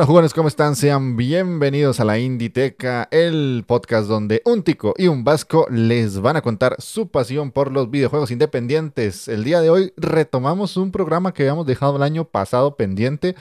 [0.00, 0.76] Hola jugones, ¿cómo están?
[0.76, 6.36] Sean bienvenidos a la Inditeca, el podcast donde un tico y un vasco les van
[6.36, 9.28] a contar su pasión por los videojuegos independientes.
[9.28, 13.36] El día de hoy retomamos un programa que habíamos dejado el año pasado pendiente,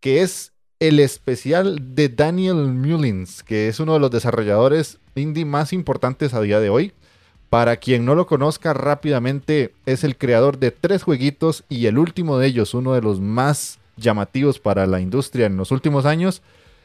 [0.00, 5.74] que es el especial de Daniel Mullins, que es uno de los desarrolladores indie más
[5.74, 6.94] importantes a día de hoy.
[7.50, 12.38] Para quien no lo conozca rápidamente, es el creador de tres jueguitos y el último
[12.38, 16.42] de ellos, uno de los más llamativos para la industria en los últimos años.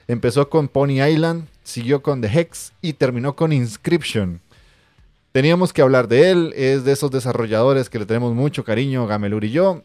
[0.07, 4.41] Empezó con Pony Island, siguió con The Hex y terminó con Inscription.
[5.31, 9.43] Teníamos que hablar de él, es de esos desarrolladores que le tenemos mucho cariño, Gamelur
[9.43, 9.81] y yo.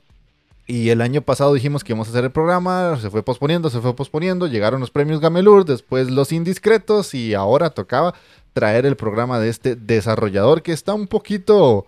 [0.66, 3.80] Y el año pasado dijimos que íbamos a hacer el programa, se fue posponiendo, se
[3.80, 8.14] fue posponiendo, llegaron los premios Gamelur, después los indiscretos y ahora tocaba
[8.52, 11.86] traer el programa de este desarrollador que está un poquito...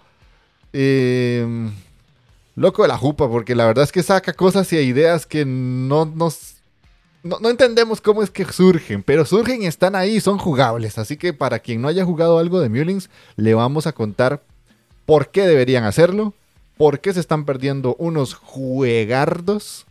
[0.73, 1.71] Eh,
[2.55, 6.05] loco de la jupa, porque la verdad es que saca cosas y ideas que no
[6.05, 6.57] nos...
[7.23, 10.99] No, entendemos cómo es que surgen, pero surgen y están ahí, son jugables.
[10.99, 14.43] Así que para quien no haya jugado algo de Mulings, le vamos a contar
[15.07, 16.35] por qué deberían hacerlo,
[16.77, 19.87] por qué se están perdiendo unos juegardos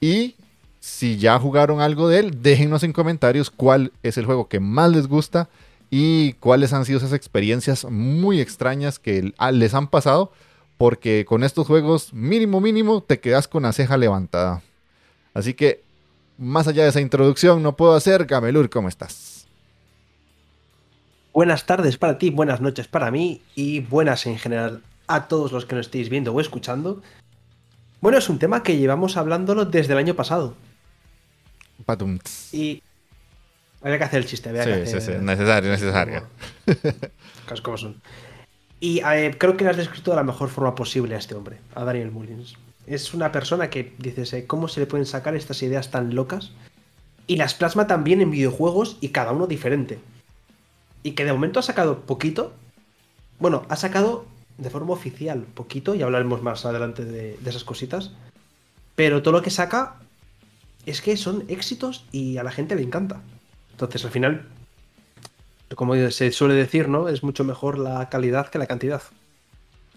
[0.00, 0.34] y
[0.80, 4.90] si ya jugaron algo de él, déjenos en comentarios cuál es el juego que más
[4.90, 5.48] les gusta
[5.90, 10.32] y cuáles han sido esas experiencias muy extrañas que les han pasado
[10.76, 14.62] porque con estos juegos mínimo mínimo te quedas con la ceja levantada.
[15.32, 15.82] Así que,
[16.38, 18.26] más allá de esa introducción, no puedo hacer.
[18.26, 19.46] Gamelur, ¿cómo estás?
[21.32, 25.66] Buenas tardes para ti, buenas noches para mí y buenas en general a todos los
[25.66, 27.02] que nos estéis viendo o escuchando.
[28.00, 30.54] Bueno, es un tema que llevamos hablándolo desde el año pasado.
[32.52, 32.82] Y
[33.82, 35.00] había que hacer el chiste, había que hacer...
[35.00, 36.22] Sí, sí, necesario, necesario.
[37.44, 38.00] Cosas como son.
[38.80, 39.00] Y
[39.38, 42.10] creo que le has descrito de la mejor forma posible a este hombre, a Daniel
[42.10, 42.56] Mullins.
[42.86, 46.52] Es una persona que dices, eh, ¿cómo se le pueden sacar estas ideas tan locas?
[47.26, 49.98] Y las plasma también en videojuegos y cada uno diferente.
[51.02, 52.52] Y que de momento ha sacado poquito.
[53.38, 54.26] Bueno, ha sacado
[54.58, 58.10] de forma oficial poquito, y hablaremos más adelante de, de esas cositas.
[58.94, 59.96] Pero todo lo que saca
[60.84, 63.22] es que son éxitos y a la gente le encanta.
[63.72, 64.46] Entonces, al final,
[65.76, 67.08] como se suele decir, ¿no?
[67.08, 69.02] Es mucho mejor la calidad que la cantidad.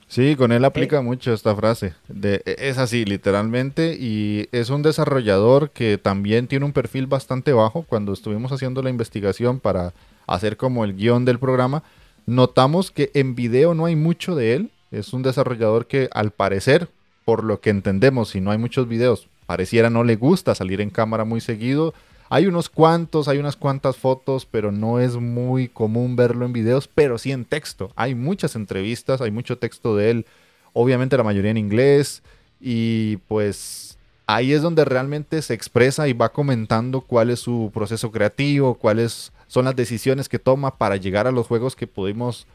[0.07, 1.93] Sí, con él aplica mucho esta frase.
[2.07, 7.51] De, e, es así, literalmente, y es un desarrollador que también tiene un perfil bastante
[7.51, 7.83] bajo.
[7.83, 9.93] Cuando estuvimos haciendo la investigación para
[10.25, 11.83] hacer como el guion del programa,
[12.25, 14.71] notamos que en video no hay mucho de él.
[14.91, 16.87] Es un desarrollador que al parecer,
[17.25, 20.89] por lo que entendemos, si no hay muchos videos, pareciera no le gusta salir en
[20.89, 21.93] cámara muy seguido
[22.29, 26.87] hay unos cuantos, hay unas cuantas fotos, pero no es muy común verlo en videos,
[26.87, 27.91] pero sí en texto.
[27.95, 30.25] Hay muchas entrevistas, hay mucho texto de él,
[30.73, 32.23] obviamente la mayoría en inglés,
[32.59, 38.11] y pues ahí es donde realmente se expresa y va comentando cuál es su proceso
[38.11, 42.45] creativo, cuáles son las decisiones que toma para llegar a los juegos que pudimos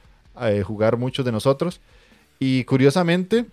[0.40, 1.80] eh, jugar muchos de nosotros.
[2.38, 3.46] Y curiosamente,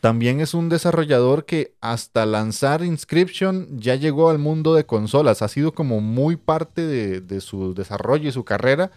[0.00, 5.42] también es un desarrollador que hasta lanzar Inscription ya llegó al mundo de consolas.
[5.42, 8.90] Ha sido como muy parte de, su desarrollo y su carrera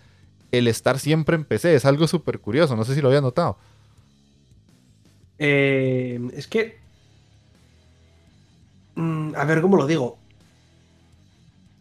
[0.51, 1.75] el estar siempre en PC.
[1.75, 2.75] Es algo súper curioso.
[2.75, 3.57] No sé si lo había notado.
[5.37, 6.79] Eh, es que...
[8.95, 10.17] Mm, a ver, ¿cómo lo digo?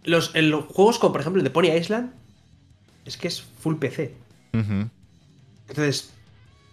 [0.05, 2.13] Los, los, juegos como por ejemplo el de Pony Island
[3.05, 4.15] es que es full PC.
[4.53, 6.13] Entonces,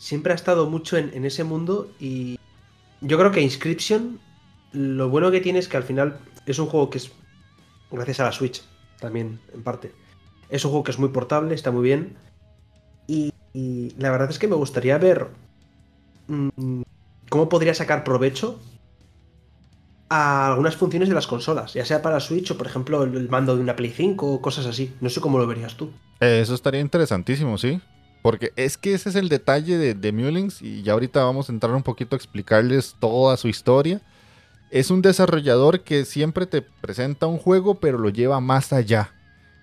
[0.05, 2.37] siempre ha estado mucho en, ese mundo y
[3.01, 4.19] yo creo que Inscription,
[4.71, 7.11] lo bueno que tiene es que al final es un juego que es,
[7.89, 8.61] gracias a la Switch
[8.99, 9.93] también, en parte,
[10.49, 12.15] es un juego que es muy portable, está muy bien
[13.07, 13.33] y,
[13.97, 15.29] la verdad es que me gustaría ver
[16.27, 16.81] mm,
[17.29, 18.59] cómo podría sacar provecho
[20.09, 23.55] a algunas funciones de las consolas, ya sea para Switch o por ejemplo el mando
[23.55, 24.93] de una Play 5 o cosas así.
[25.01, 25.89] No sé cómo lo verías tú.
[26.19, 27.81] Eh, eso estaría interesantísimo, sí.
[28.25, 31.51] Porque es que ese es el detalle de, de Mullings y ya ahorita vamos a
[31.51, 34.01] entrar un poquito a explicarles toda su historia.
[34.71, 39.13] Es un desarrollador que siempre te presenta un juego pero lo lleva más allá.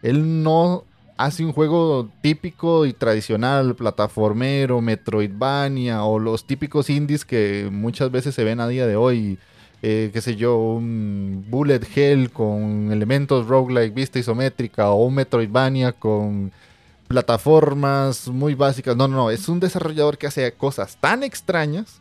[0.00, 0.84] Él no
[1.16, 8.32] hace un juego típico y tradicional, plataformero, Metroidvania o los típicos indies que muchas veces
[8.32, 9.40] se ven a día de hoy.
[9.82, 15.90] eh, qué sé yo, un Bullet Hell con elementos roguelike, vista isométrica o un Metroidvania
[15.90, 16.52] con
[17.12, 18.96] plataformas muy básicas.
[18.96, 22.00] No, no, no, es un desarrollador que hace cosas tan extrañas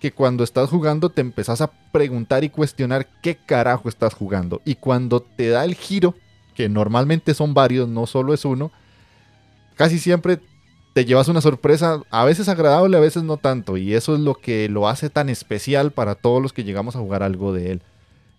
[0.00, 4.60] que cuando estás jugando te empezás a preguntar y cuestionar qué carajo estás jugando.
[4.66, 6.14] Y cuando te da el giro,
[6.54, 8.70] que normalmente son varios, no solo es uno,
[9.76, 10.40] casi siempre
[10.92, 13.78] te llevas una sorpresa, a veces agradable, a veces no tanto.
[13.78, 17.00] Y eso es lo que lo hace tan especial para todos los que llegamos a
[17.00, 17.82] jugar algo de él.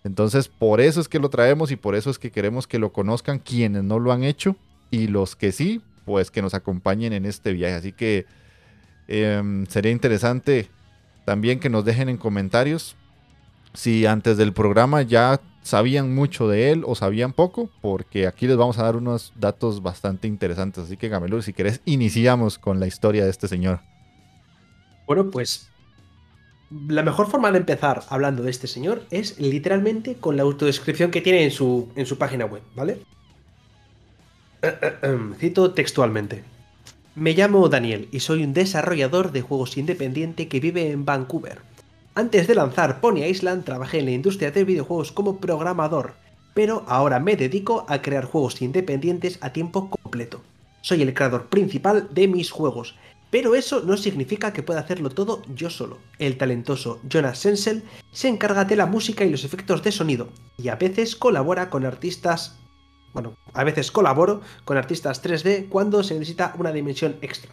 [0.04, 2.92] Entonces, por eso es que lo traemos y por eso es que queremos que lo
[2.92, 4.54] conozcan quienes no lo han hecho
[4.90, 7.74] y los que sí, pues que nos acompañen en este viaje.
[7.74, 8.26] Así que
[9.08, 10.68] em, sería interesante
[11.24, 12.96] también que nos dejen en comentarios
[13.74, 18.56] si antes del programa ya sabían mucho de él o sabían poco, porque aquí les
[18.56, 20.84] vamos a dar unos datos bastante interesantes.
[20.84, 23.80] Así que Gamelur, si querés, iniciamos con la historia de este señor.
[25.06, 25.68] Bueno, pues
[26.88, 31.20] la mejor forma de empezar hablando de este señor es literalmente con la autodescripción que
[31.20, 32.98] tiene en su, en su página web, ¿vale?
[35.38, 36.44] Cito textualmente.
[37.14, 41.60] Me llamo Daniel y soy un desarrollador de juegos independiente que vive en Vancouver.
[42.14, 46.14] Antes de lanzar Pony Island trabajé en la industria de videojuegos como programador,
[46.54, 50.42] pero ahora me dedico a crear juegos independientes a tiempo completo.
[50.80, 52.96] Soy el creador principal de mis juegos,
[53.30, 55.98] pero eso no significa que pueda hacerlo todo yo solo.
[56.18, 57.82] El talentoso Jonas Sensel
[58.12, 60.28] se encarga de la música y los efectos de sonido,
[60.58, 62.58] y a veces colabora con artistas
[63.12, 67.52] bueno, a veces colaboro con artistas 3D cuando se necesita una dimensión extra.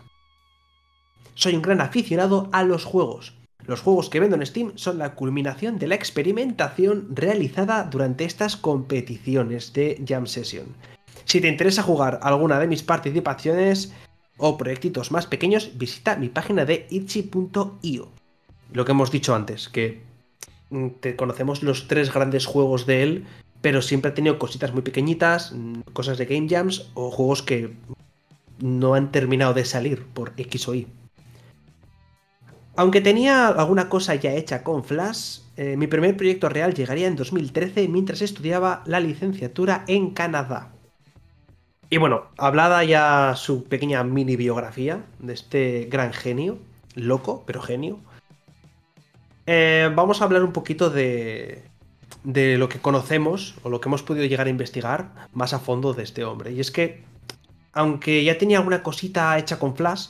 [1.33, 3.33] Soy un gran aficionado a los juegos.
[3.65, 8.57] Los juegos que vendo en Steam son la culminación de la experimentación realizada durante estas
[8.57, 10.75] competiciones de Jam Session.
[11.25, 13.93] Si te interesa jugar alguna de mis participaciones
[14.37, 18.09] o proyectitos más pequeños, visita mi página de itchy.io.
[18.73, 20.01] Lo que hemos dicho antes, que
[20.69, 23.25] mm, te conocemos los tres grandes juegos de él
[23.61, 25.53] pero siempre ha tenido cositas muy pequeñitas,
[25.93, 27.73] cosas de game jams o juegos que
[28.59, 30.87] no han terminado de salir por X o Y.
[32.75, 37.17] Aunque tenía alguna cosa ya hecha con Flash, eh, mi primer proyecto real llegaría en
[37.17, 40.71] 2013 mientras estudiaba la licenciatura en Canadá.
[41.89, 46.59] Y bueno, hablada ya su pequeña mini biografía de este gran genio,
[46.95, 47.99] loco, pero genio,
[49.47, 51.63] eh, vamos a hablar un poquito de,
[52.23, 55.93] de lo que conocemos o lo que hemos podido llegar a investigar más a fondo
[55.93, 56.51] de este hombre.
[56.51, 57.03] Y es que,
[57.73, 60.07] aunque ya tenía alguna cosita hecha con Flash,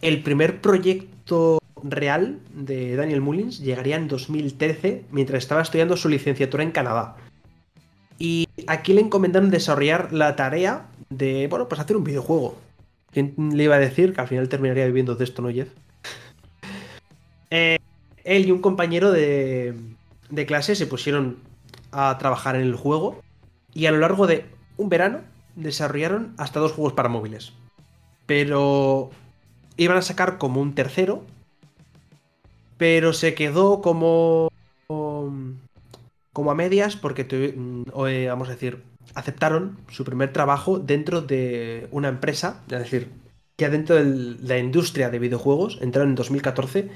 [0.00, 6.62] el primer proyecto real de Daniel Mullins llegaría en 2013 mientras estaba estudiando su licenciatura
[6.62, 7.16] en Canadá.
[8.18, 12.58] Y aquí le encomendaron desarrollar la tarea de, bueno, pues hacer un videojuego.
[13.12, 15.68] ¿Quién le iba a decir que al final terminaría viviendo de esto, no, Jeff?
[17.50, 17.78] Eh,
[18.24, 19.72] él y un compañero de,
[20.30, 21.38] de clase se pusieron
[21.92, 23.20] a trabajar en el juego
[23.74, 24.46] y a lo largo de
[24.76, 25.20] un verano
[25.56, 27.52] desarrollaron hasta dos juegos para móviles.
[28.26, 29.10] Pero
[29.76, 31.24] iban a sacar como un tercero,
[32.76, 34.48] pero se quedó como
[34.86, 38.82] como a medias porque mm, eh, vamos a decir
[39.14, 43.10] aceptaron su primer trabajo dentro de una empresa, es decir,
[43.58, 46.90] ya dentro de la industria de videojuegos, entraron en 2014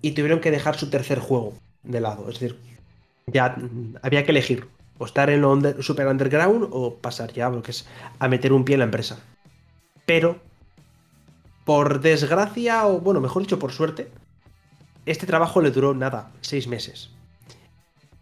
[0.00, 1.52] y tuvieron que dejar su tercer juego
[1.82, 2.28] de lado.
[2.28, 2.58] Es decir,
[3.26, 3.56] ya
[4.02, 7.86] había que elegir o estar en lo super underground o pasar ya lo que es
[8.18, 9.18] a meter un pie en la empresa.
[10.06, 10.40] Pero,
[11.64, 14.08] por desgracia, o bueno, mejor dicho, por suerte,
[15.06, 17.10] este trabajo le duró nada, seis meses.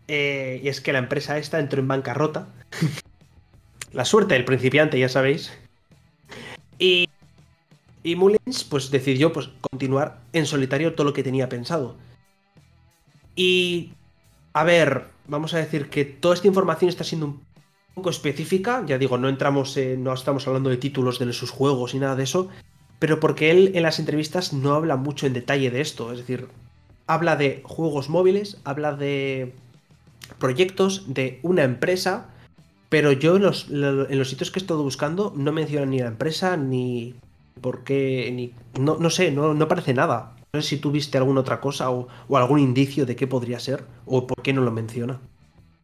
[0.09, 2.49] Eh, y es que la empresa esta entró en bancarrota.
[3.93, 5.53] la suerte del principiante, ya sabéis.
[6.79, 7.09] Y,
[8.03, 11.97] y Mullins pues decidió pues, continuar en solitario todo lo que tenía pensado.
[13.41, 13.95] Y,
[14.53, 17.41] a ver, vamos a decir que toda esta información está siendo un
[17.95, 18.85] poco específica.
[18.87, 22.25] Ya digo, no entramos, no estamos hablando de títulos de sus juegos ni nada de
[22.25, 22.51] eso.
[22.99, 26.13] Pero porque él en las entrevistas no habla mucho en detalle de esto.
[26.13, 26.49] Es decir,
[27.07, 29.55] habla de juegos móviles, habla de
[30.39, 32.29] proyectos, de una empresa.
[32.91, 36.09] Pero yo en los, en los sitios que he estado buscando no menciona ni la
[36.09, 37.15] empresa, ni
[37.63, 38.53] por qué, ni.
[38.79, 40.37] No, no sé, no, no aparece nada.
[40.53, 43.85] No sé si tú viste alguna otra cosa o, algún indicio de qué podría ser
[44.07, 45.21] o por qué no lo menciona.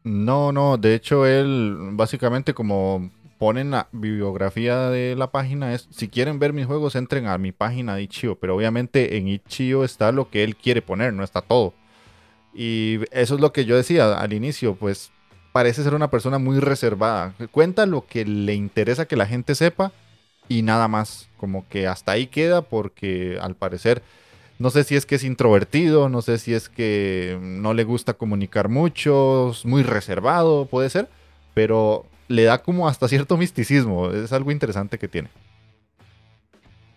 [0.03, 6.09] No, no, de hecho él básicamente como ponen la bibliografía de la página es, si
[6.09, 10.11] quieren ver mis juegos entren a mi página de Itch.io, pero obviamente en Itch.io está
[10.11, 11.75] lo que él quiere poner, no está todo.
[12.55, 15.13] Y eso es lo que yo decía al inicio, pues
[15.53, 17.35] parece ser una persona muy reservada.
[17.51, 19.93] Cuenta lo que le interesa que la gente sepa
[20.49, 24.03] y nada más, como que hasta ahí queda porque al parecer
[24.59, 28.15] No sé si es que es introvertido, no sé si es que no le gusta
[28.15, 31.09] comunicar mucho, es muy reservado, puede ser,
[31.53, 35.29] pero le da como hasta cierto misticismo, es algo interesante que tiene.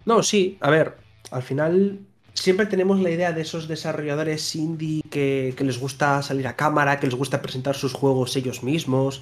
[0.05, 0.95] No, sí, a ver,
[1.31, 1.99] al final
[2.33, 6.99] siempre tenemos la idea de esos desarrolladores indie que, que, les gusta salir a cámara,
[6.99, 9.21] que les gusta presentar sus juegos ellos mismos,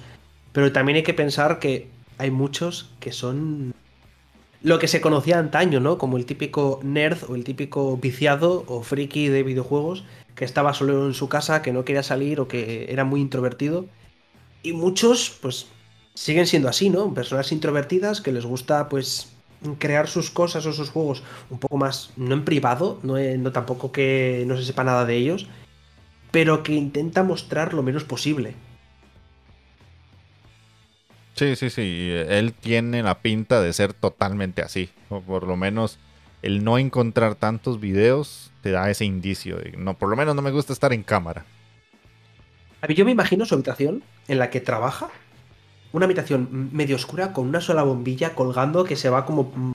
[0.52, 3.74] pero también hay que pensar que hay muchos que son
[4.62, 5.98] lo que se conocía antaño, ¿no?
[5.98, 11.06] Como el típico nerd o el típico viciado o friki de videojuegos que estaba solo
[11.06, 13.86] en su casa, que no quería salir o que era muy introvertido.
[14.62, 15.66] Y muchos, pues,
[16.14, 17.12] siguen siendo así, ¿no?
[17.14, 19.32] Personas introvertidas que les gusta, pues,
[19.78, 23.90] crear sus cosas o sus juegos un poco más, no en privado, no, no tampoco
[23.90, 25.48] que no se sepa nada de ellos,
[26.30, 28.54] pero que intenta mostrar lo menos posible.
[31.38, 32.10] Sí, sí, sí.
[32.28, 34.90] Él tiene la pinta de ser totalmente así.
[35.08, 36.00] O por lo menos
[36.42, 39.56] el no encontrar tantos videos te da ese indicio.
[39.76, 41.44] No, por lo menos no me gusta estar en cámara.
[42.80, 45.10] A mí yo me imagino su habitación en la que trabaja.
[45.92, 49.72] Una habitación medio oscura con una sola bombilla colgando que se va como mm,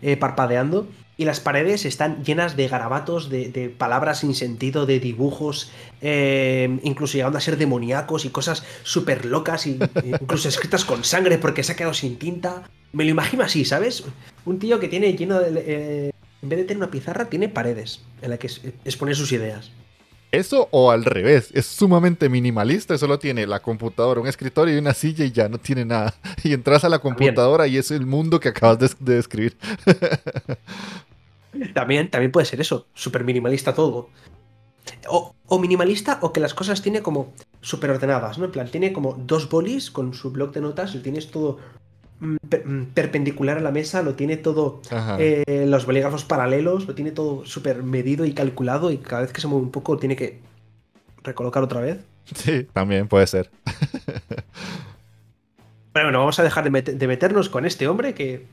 [0.00, 5.70] eh, parpadeando y las paredes están llenas de garabatos, de, palabras sin sentido, de dibujos,
[6.00, 11.38] eh, incluso llegando a ser demoníacos y cosas súper locas, y, incluso escritas con sangre
[11.38, 12.68] porque se ha quedado sin tinta.
[12.92, 14.04] Me lo imagino así, ¿sabes?
[14.44, 15.64] Un tío que tiene lleno de...
[15.66, 16.10] Eh,
[16.42, 18.48] en vez de tener una pizarra, tiene paredes en las que
[18.84, 19.70] expone sus ideas.
[20.34, 24.94] Eso o al revés, es sumamente minimalista, solo tiene la computadora, un escritorio y una
[24.94, 26.14] silla y ya no tiene nada.
[26.44, 29.56] Y entras a la computadora y es el mundo que acabas de, describir.
[31.74, 34.10] también, también puede ser eso, súper minimalista todo.
[35.08, 38.46] O, minimalista o que las cosas tiene como súper ordenadas, ¿no?
[38.46, 41.58] En plan, tiene como dos bolis con su blog de notas, y tienes todo
[42.94, 44.80] Perpendicular a la mesa, lo tiene todo,
[45.18, 49.40] eh, los bolígrafos paralelos, lo tiene todo súper medido y calculado y cada vez que
[49.40, 50.40] se mueve un poco tiene que
[51.22, 51.98] recolocar otra vez.
[52.34, 53.50] Sí, también puede ser.
[55.92, 58.46] bueno, vamos a dejar de, meternos con este hombre que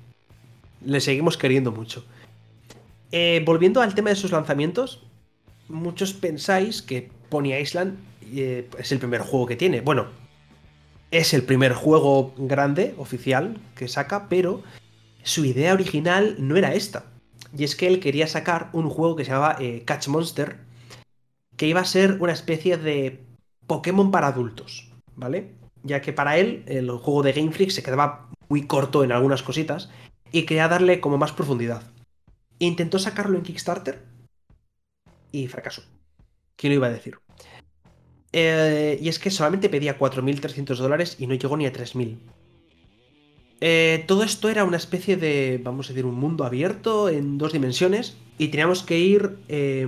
[0.84, 2.04] le seguimos queriendo mucho.
[3.12, 5.04] Eh, volviendo al tema de sus lanzamientos,
[5.70, 7.98] muchos pensáis que Pony Island
[8.34, 9.82] eh, es el primer juego que tiene.
[9.82, 10.08] Bueno,
[11.12, 14.64] es el primer juego grande, oficial, que saca, pero
[15.24, 17.06] su idea original no era esta.
[17.56, 20.58] Y es que él quería sacar un juego que se llamaba eh, Catch Monster,
[21.58, 23.20] que iba a ser una especie de
[23.68, 25.52] Pokémon para adultos, ¿vale?
[25.84, 29.44] Ya que para él el juego de Game Freak se quedaba muy corto en algunas
[29.44, 29.90] cositas
[30.32, 31.84] y quería darle como más profundidad.
[32.60, 34.02] Intentó sacarlo en Kickstarter
[35.32, 35.84] y fracasó.
[36.56, 37.18] ¿Quién lo iba a decir?
[38.34, 42.18] Eh, y es que solamente pedía 4.300 dólares y no llegó ni a 3.000.
[43.64, 47.54] Eh, todo esto era una especie de, vamos a decir, un mundo abierto en dos
[47.54, 49.88] dimensiones y teníamos que ir eh,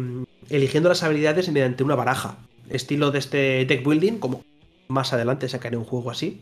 [0.50, 2.38] eligiendo las habilidades mediante una baraja,
[2.70, 4.44] estilo de este deck building, como
[4.88, 6.42] más adelante sacaré un juego así.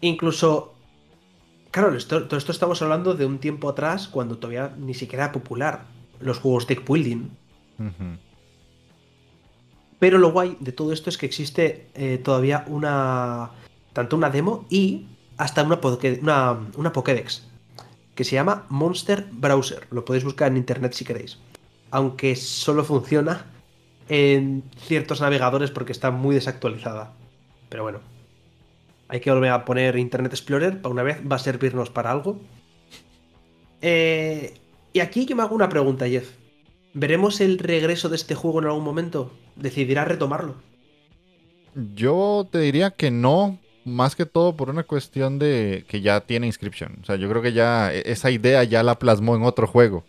[0.00, 0.74] Incluso,
[1.70, 5.86] claro, todo esto estamos hablando de un tiempo atrás cuando todavía ni siquiera era popular
[6.20, 7.28] los juegos deck building.
[9.98, 13.50] Pero lo guay de todo esto es que existe eh, todavía una.
[13.92, 17.46] tanto una demo y hasta una, una, Pokédex.
[18.14, 19.86] Que se llama Monster Browser.
[19.90, 21.38] Lo podéis buscar en internet si queréis.
[21.90, 23.46] Aunque solo funciona
[24.08, 27.12] en ciertos navegadores porque está muy desactualizada.
[27.68, 28.00] Pero bueno.
[29.08, 30.82] Hay que volver a poner Internet Explorer.
[30.82, 32.38] Para una vez va a servirnos para algo.
[33.80, 34.54] Eh,
[34.92, 36.37] y aquí yo me hago una pregunta, Jeff.
[36.98, 39.30] ¿Veremos el regreso de este juego en algún momento?
[39.54, 40.56] ¿Decidirá retomarlo?
[41.94, 46.48] Yo te diría que no, más que todo por una cuestión de que ya tiene
[46.48, 46.98] inscripción.
[47.00, 50.02] O sea, yo creo que ya e-, esa idea ya la plasmó en otro juego.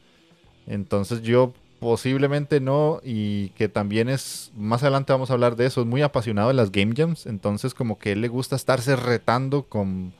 [0.65, 5.81] Entonces yo posiblemente no y que también es, más adelante vamos a hablar de eso,
[5.81, 7.27] es muy apasionado de las game jams.
[7.27, 10.11] Entonces como que él le gusta estarse retando con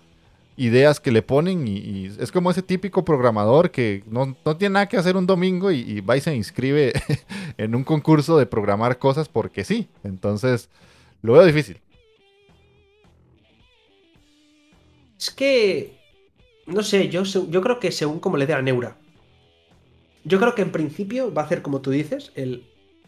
[0.60, 4.98] ideas que le ponen y, es como ese típico programador que no, tiene nada que
[4.98, 6.92] hacer un domingo y, va y se inscribe
[7.58, 9.88] en un concurso de programar cosas porque sí.
[10.04, 10.70] Entonces,
[11.22, 11.80] lo veo difícil.
[15.18, 15.98] Es que,
[16.68, 18.98] no sé, yo, yo creo que según como le dé a Neura.
[20.25, 22.66] Yo creo que en principio va a hacer como tú dices, el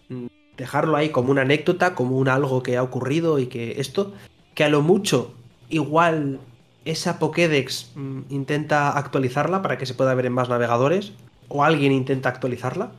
[0.07, 4.13] mm, dejarlo ahí como una anécdota, como un algo que ha ocurrido y que esto,
[4.55, 5.35] que a lo mucho
[5.69, 6.39] igual
[6.85, 11.13] esa Pokédex mm, intenta actualizarla para que se pueda ver en más navegadores,
[11.47, 12.91] o alguien intenta actualizarla.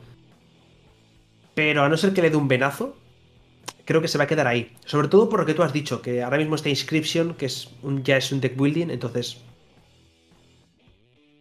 [1.53, 2.95] Pero a no ser que le dé un venazo,
[3.85, 4.75] creo que se va a quedar ahí.
[4.85, 7.69] Sobre todo por lo que tú has dicho, que ahora mismo está Inscription, que es
[8.03, 9.37] ya es un deck building, entonces...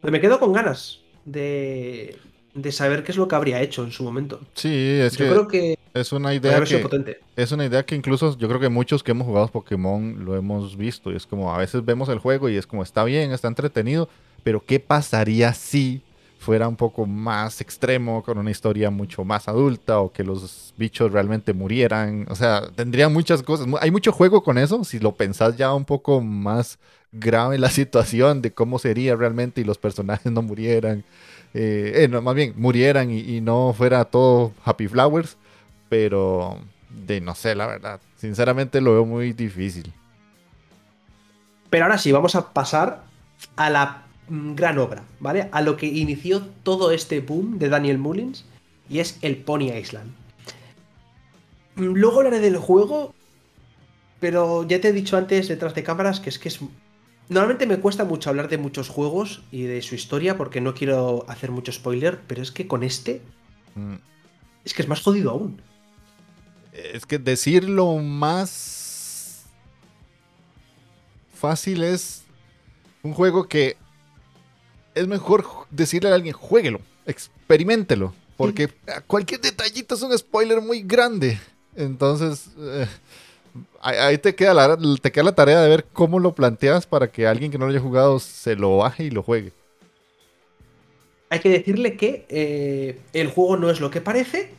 [0.02, 2.18] me quedo con ganas de,
[2.54, 4.40] de saber qué es lo que habría hecho en su momento.
[4.54, 4.68] Sí,
[5.00, 7.20] es Yo creo que es una idea que potente.
[7.36, 10.76] es una idea que incluso yo creo que muchos que hemos jugado Pokémon lo hemos
[10.76, 13.48] visto y es como a veces vemos el juego y es como está bien, está
[13.48, 14.08] entretenido,
[14.42, 16.02] pero ¿qué pasaría si
[16.38, 21.12] fuera un poco más extremo, con una historia mucho más adulta o que los bichos
[21.12, 22.26] realmente murieran?
[22.28, 23.66] O sea, tendría muchas cosas.
[23.80, 26.78] Hay mucho juego con eso, si lo pensás ya un poco más
[27.12, 31.04] grave la situación de cómo sería realmente y los personajes no murieran.
[31.54, 35.36] Eh, eh, no, más bien, murieran y, y no fuera todo Happy Flowers,
[35.88, 38.00] pero de no sé, la verdad.
[38.16, 39.92] Sinceramente lo veo muy difícil.
[41.70, 43.02] Pero ahora sí, vamos a pasar
[43.56, 45.48] a la mm, gran obra, ¿vale?
[45.52, 48.44] A lo que inició todo este boom de Daniel Mullins
[48.88, 50.12] y es el Pony Island.
[51.76, 53.14] Mm, Luego hablaré del juego,
[54.20, 56.60] pero ya te he dicho antes detrás de cámaras que es que es...
[57.28, 61.24] Normalmente me cuesta mucho hablar de muchos juegos y de su historia porque no quiero
[61.28, 63.22] hacer mucho spoiler, pero es que con este
[63.74, 63.94] Mm,
[64.64, 65.60] es que es más jodido aún.
[66.72, 69.44] Es que decirlo más
[71.34, 72.22] fácil es
[73.02, 73.76] un juego que
[74.94, 78.72] es mejor decirle a alguien, jueguelo, experimentelo, porque
[79.06, 81.40] cualquier detallito es un spoiler muy grande.
[81.74, 82.86] Entonces, eh,
[83.80, 87.10] ahí, ahí te, queda la, te queda la tarea de ver cómo lo planteas para
[87.10, 89.52] que alguien que no lo haya jugado se lo baje y lo juegue.
[91.30, 94.52] Hay que decirle que eh, el juego no es lo que parece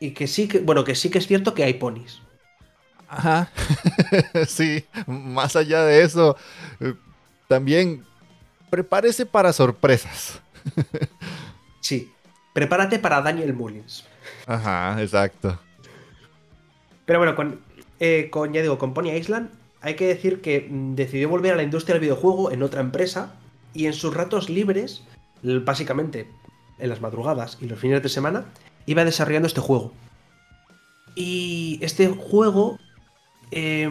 [0.00, 2.20] y que sí que, bueno, que sí que es cierto que hay ponis.
[3.08, 3.50] Ajá.
[4.46, 6.36] sí, más allá de eso,
[6.80, 6.94] eh,
[7.48, 8.04] también
[8.70, 10.40] prepárese para sorpresas.
[11.80, 12.12] Sí.
[12.52, 14.04] Prepárate para Daniel Mullins.
[14.44, 15.58] Ajá, exacto.
[17.08, 17.58] Pero bueno, con,
[18.00, 19.48] eh, con, ya digo, con Pony Island,
[19.80, 23.34] hay que decir que mm, decidió volver a la industria del videojuego en otra empresa
[23.72, 25.04] y en sus ratos libres,
[25.42, 26.28] básicamente
[26.78, 28.44] en las madrugadas y los fines de semana,
[28.84, 29.94] iba desarrollando este juego.
[31.14, 32.78] Y este juego
[33.52, 33.88] eh,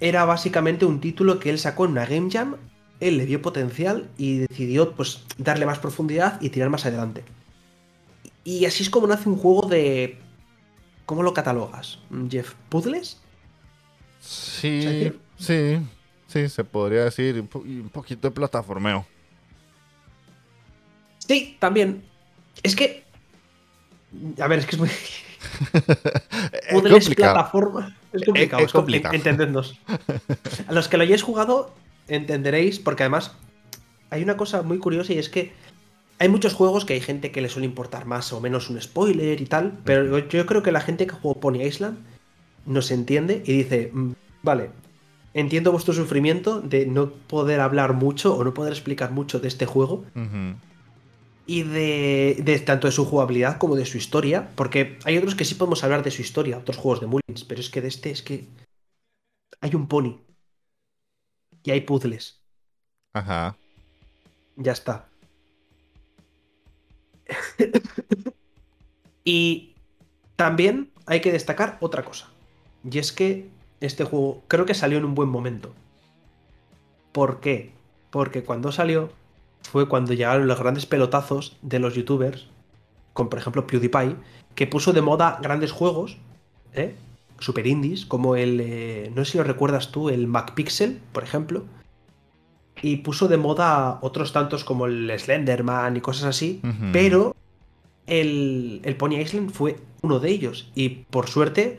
[0.00, 2.56] era básicamente un título que él sacó en una Game Jam,
[2.98, 7.24] él le dio potencial y decidió pues darle más profundidad y tirar más adelante.
[8.42, 10.18] Y así es como nace un juego de
[11.06, 12.54] ¿Cómo lo catalogas, Jeff?
[12.68, 13.18] ¿Puzzles?
[14.20, 15.78] Sí, ¿Sabes sí,
[16.26, 19.06] sí, se podría decir un, po- y un poquito de plataformeo.
[21.18, 22.04] Sí, también.
[22.62, 23.04] Es que.
[24.40, 24.88] A ver, es que es muy.
[26.68, 27.96] Es Puzzles, plataforma.
[28.12, 29.14] Es complicado, Es es, com- complicado.
[29.14, 29.78] en- Entendednos.
[30.66, 31.72] A los que lo hayáis jugado,
[32.08, 33.32] entenderéis, porque además
[34.10, 35.52] hay una cosa muy curiosa y es que
[36.18, 39.40] hay muchos juegos que hay gente que le suele importar más o menos un spoiler
[39.40, 41.98] y tal, pero yo creo que la gente que jugó Pony Island
[42.64, 44.70] nos entiende y dice, "Mm, vale,
[45.34, 49.66] entiendo vuestro sufrimiento de no poder hablar mucho o no poder explicar mucho de este
[49.66, 50.04] juego,
[51.46, 55.44] y de, de tanto de su jugabilidad como de su historia, porque hay otros que
[55.44, 58.10] sí podemos hablar de su historia, otros juegos de Mullins, pero es que de este
[58.10, 58.48] es que
[59.60, 60.18] hay un pony
[61.62, 62.42] y hay puzzles,
[63.12, 63.56] Ajá.
[64.56, 65.08] ya está.
[69.24, 69.74] y
[70.36, 72.28] también hay que destacar otra cosa,
[72.88, 73.48] y es que
[73.80, 75.74] este juego creo que salió en un buen momento.
[77.12, 77.72] ¿Por qué?
[78.10, 79.10] Porque cuando salió
[79.62, 82.46] fue cuando llegaron los grandes pelotazos de los youtubers,
[83.12, 84.16] con por ejemplo PewDiePie,
[84.54, 86.18] que puso de moda grandes juegos,
[86.72, 86.94] ¿eh?
[87.38, 91.64] super indies, como el, eh, no sé si lo recuerdas tú, el MacPixel, por ejemplo,
[92.82, 96.60] y puso de moda otros tantos como el Slenderman y cosas así,
[96.92, 97.34] pero
[98.06, 101.78] el, el Pony Island fue uno de ellos, y por suerte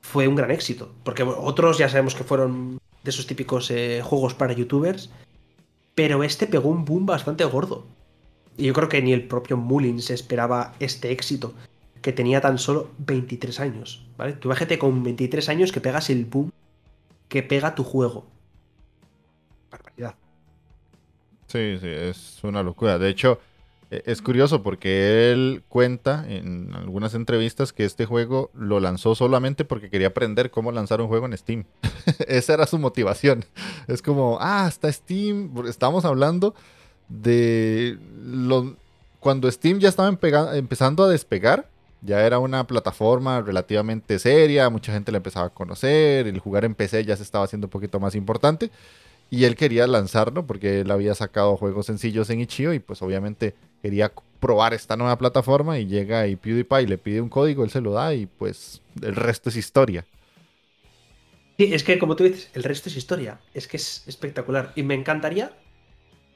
[0.00, 4.34] fue un gran éxito, porque otros ya sabemos que fueron de esos típicos eh, juegos
[4.34, 5.10] para youtubers,
[5.94, 7.86] pero este pegó un boom bastante gordo.
[8.56, 11.54] Y yo creo que ni el propio Mullins esperaba este éxito,
[12.02, 14.34] que tenía tan solo 23 años, ¿vale?
[14.34, 16.50] Tú imagínate con 23 años que pegas el boom
[17.28, 18.26] que pega tu juego.
[21.54, 22.98] Sí, sí, es una locura.
[22.98, 23.38] De hecho,
[23.88, 29.64] e- es curioso porque él cuenta en algunas entrevistas que este juego lo lanzó solamente
[29.64, 31.64] porque quería aprender cómo lanzar un juego en Steam.
[32.26, 33.44] Esa era su motivación.
[33.86, 35.52] Es como, ah, está Steam.
[35.68, 36.56] Estamos hablando
[37.08, 37.98] de
[39.20, 41.68] cuando Steam ya estaba empezando a despegar.
[42.02, 46.74] Ya era una plataforma relativamente seria, mucha gente la empezaba a conocer, el jugar en
[46.74, 48.70] PC ya se estaba haciendo un poquito más importante.
[49.30, 53.54] Y él quería lanzarlo porque él había sacado juegos sencillos en Itch.io y pues obviamente
[53.82, 57.80] quería probar esta nueva plataforma y llega y PewDiePie le pide un código, él se
[57.80, 60.04] lo da y pues el resto es historia.
[61.56, 63.40] Sí, es que como tú dices, el resto es historia.
[63.54, 64.72] Es que es espectacular.
[64.76, 65.52] Y me encantaría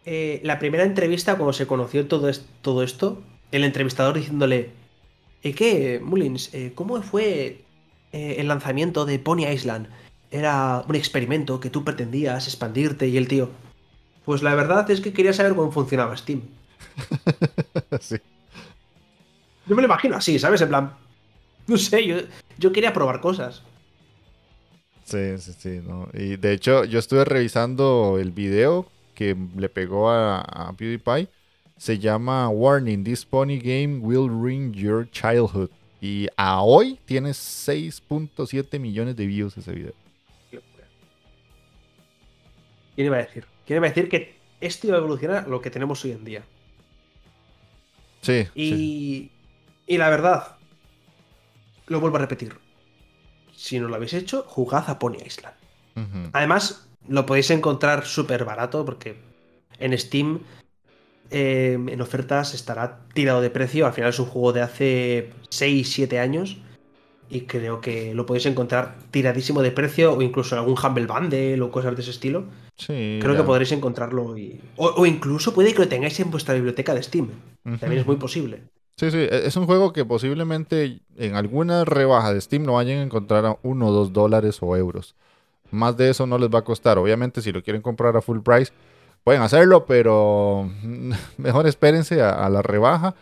[0.07, 2.31] eh, la primera entrevista cuando se conoció todo,
[2.63, 3.23] todo esto,
[3.53, 4.71] el entrevistador diciéndole,
[5.43, 6.55] ¿y qué, Mullins?
[6.55, 7.63] Eh, ¿Cómo fue
[8.11, 9.89] el lanzamiento de Pony Island?
[10.31, 13.51] Era un experimento que tú pretendías expandirte y el tío.
[14.25, 16.43] Pues la verdad es que quería saber cómo funcionaba Steam.
[18.01, 18.17] sí.
[19.67, 20.61] Yo me lo imagino así, ¿sabes?
[20.61, 20.93] En plan.
[21.67, 22.17] No sé, yo,
[22.59, 23.63] yo quería probar cosas.
[25.05, 25.81] Sí, sí, sí.
[25.87, 26.09] ¿no?
[26.13, 31.29] Y de hecho, yo estuve revisando el video que le pegó a, a PewDiePie.
[31.79, 35.71] Se llama Warning, this pony game will ruin your childhood.
[36.01, 40.08] Y a hoy tiene 6.7 millones de views ese video.
[42.99, 43.47] ¿Quién iba a decir?
[43.65, 46.25] ¿Quién iba a decir que esto iba a evolucionar a lo que tenemos hoy en
[46.25, 46.43] día?
[48.23, 48.49] Sí.
[48.57, 49.31] Y,
[49.87, 50.57] y la verdad,
[51.87, 52.57] lo vuelvo a repetir.
[53.55, 55.55] Si no lo habéis hecho, jugad a Pony Island.
[56.33, 59.15] Además, lo podéis encontrar súper barato porque
[59.79, 60.41] en Steam,
[61.31, 63.87] em, en ofertas, estará tirado de precio.
[63.87, 66.57] Al final es un juego de hace 6-7 años.
[67.31, 71.63] Y creo que lo podéis encontrar tiradísimo de precio o incluso en algún Humble Bundle
[71.63, 72.47] o cosas de ese estilo.
[72.79, 74.39] Sí, creo que podréis encontrarlo.
[74.39, 74.61] Y...
[74.77, 77.29] O, incluso puede que lo tengáis en vuestra biblioteca de Steam.
[77.63, 78.63] También es muy posible.
[78.97, 82.99] Sí, sí, e-, es un juego que posiblemente en alguna rebaja de Steam lo vayan
[82.99, 85.15] a encontrar a 1 o 2 dólares o euros.
[85.71, 86.99] Más de eso no les va a costar.
[86.99, 88.73] Obviamente, si lo quieren comprar a full price,
[89.25, 90.71] pueden hacerlo, pero
[91.37, 93.15] mejor espérense a, la rebaja,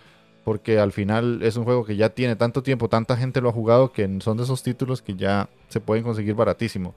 [0.44, 3.52] porque al final es un juego que ya tiene tanto tiempo, tanta gente lo ha
[3.52, 6.94] jugado, que son de esos títulos que ya se pueden conseguir baratísimo.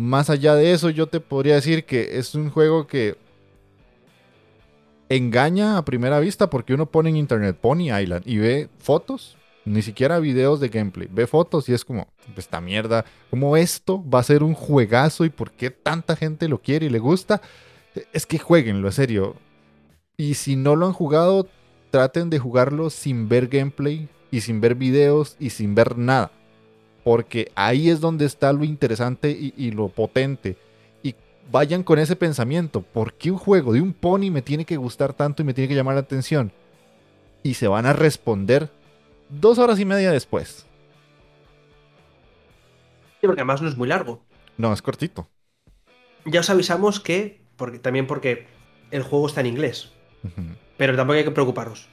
[0.00, 3.18] Más allá de eso, yo te podría decir que es un juego que
[5.10, 9.36] engaña a primera vista porque uno pone en internet Pony Island y ve fotos,
[9.66, 14.20] ni siquiera videos de gameplay, ve fotos y es como, esta mierda, como esto va
[14.20, 17.42] a ser un juegazo y por qué tanta gente lo quiere y le gusta,
[18.14, 19.36] es que jueguenlo, en serio.
[20.16, 21.46] Y si no lo han jugado,
[21.90, 26.30] traten de jugarlo sin ver gameplay y sin ver videos y sin ver nada.
[27.04, 30.56] Porque ahí es donde está lo interesante y, y lo potente
[31.50, 32.82] vayan con ese pensamiento.
[32.82, 35.68] ¿Por qué un juego de un pony me tiene que gustar tanto y me tiene
[35.68, 36.52] que llamar la atención?
[37.42, 38.70] Y se van a responder
[39.28, 40.66] dos horas y media después.
[43.20, 44.22] Sí, porque además no es muy largo.
[44.56, 45.28] No, es cortito.
[46.24, 48.46] Ya os avisamos que, porque, también porque
[48.90, 49.92] el juego está en inglés.
[50.76, 51.88] Pero tampoco hay que preocuparos.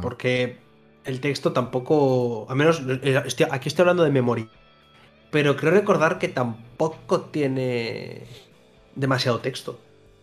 [0.00, 0.58] Porque
[1.06, 2.46] el texto tampoco.
[2.48, 4.48] Al menos eh, aquí estoy hablando de memoria.
[5.30, 8.22] Pero creo recordar que tampoco tiene
[8.94, 9.78] demasiado texto.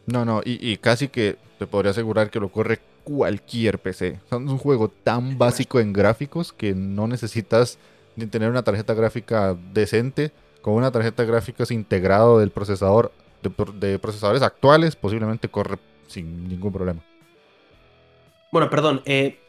[0.06, 4.20] No, no, y, casi que te podría asegurar que lo corre cualquier PC.
[4.26, 7.78] es un juego tan básico en gráficos que no necesitas
[8.16, 10.32] ni tener una tarjeta gráfica decente.
[10.62, 17.02] Con una tarjeta gráfica integrado del procesador de, procesadores actuales, posiblemente corre sin ningún problema.
[18.52, 19.02] Bueno, perdón.
[19.06, 19.40] Eh,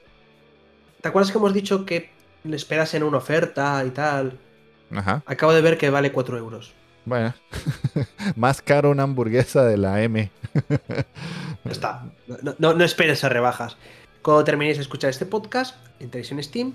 [1.04, 2.08] ¿Te acuerdas que hemos dicho que
[2.44, 4.38] le esperas en una oferta y tal?
[4.90, 5.22] Ajá.
[5.26, 6.72] Acabo de ver que vale 4 euros.
[7.04, 7.34] Bueno,
[8.36, 10.30] más caro una hamburguesa de la M.
[11.66, 12.06] está.
[12.58, 13.76] No, no, esperes a rebajas.
[14.22, 16.72] Cuando terminéis de escuchar este podcast, entráis en Steam,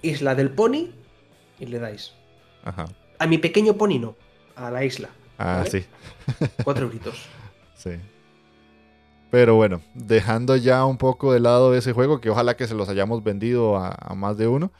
[0.00, 0.94] Isla del Pony,
[1.58, 2.14] y le dais.
[2.64, 2.86] Ajá.
[3.18, 4.16] A mi pequeño pony no,
[4.56, 5.10] a la isla.
[5.38, 5.84] Ah, sí.
[6.64, 7.26] Cuatro euritos.
[7.76, 7.90] Sí.
[9.30, 12.88] Pero bueno, dejando ya un poco de lado ese juego, que ojalá que se los
[12.88, 14.72] hayamos vendido a más de uno.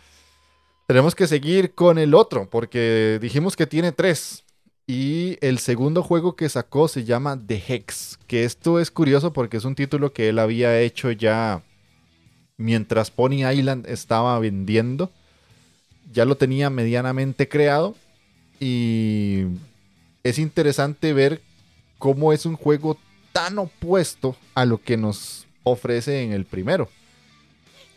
[0.90, 4.42] Tenemos que seguir con el otro, porque dijimos que tiene tres.
[4.88, 9.58] Y el segundo juego que sacó se llama The Hex, que esto es curioso porque
[9.58, 11.62] es un título que él había hecho ya
[12.56, 15.12] mientras Pony Island estaba vendiendo.
[16.12, 17.94] Ya lo tenía medianamente creado
[18.58, 19.44] y
[20.24, 21.40] es interesante ver
[21.98, 22.98] cómo es un juego
[23.32, 26.88] tan opuesto a lo que nos ofrece en el primero.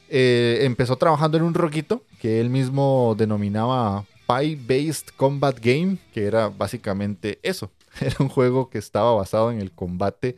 [0.10, 6.50] Eh, empezó trabajando en un roquito que él mismo denominaba Pie-Based Combat Game, que era
[6.50, 7.72] básicamente eso.
[8.02, 10.36] Era un juego que estaba basado en el combate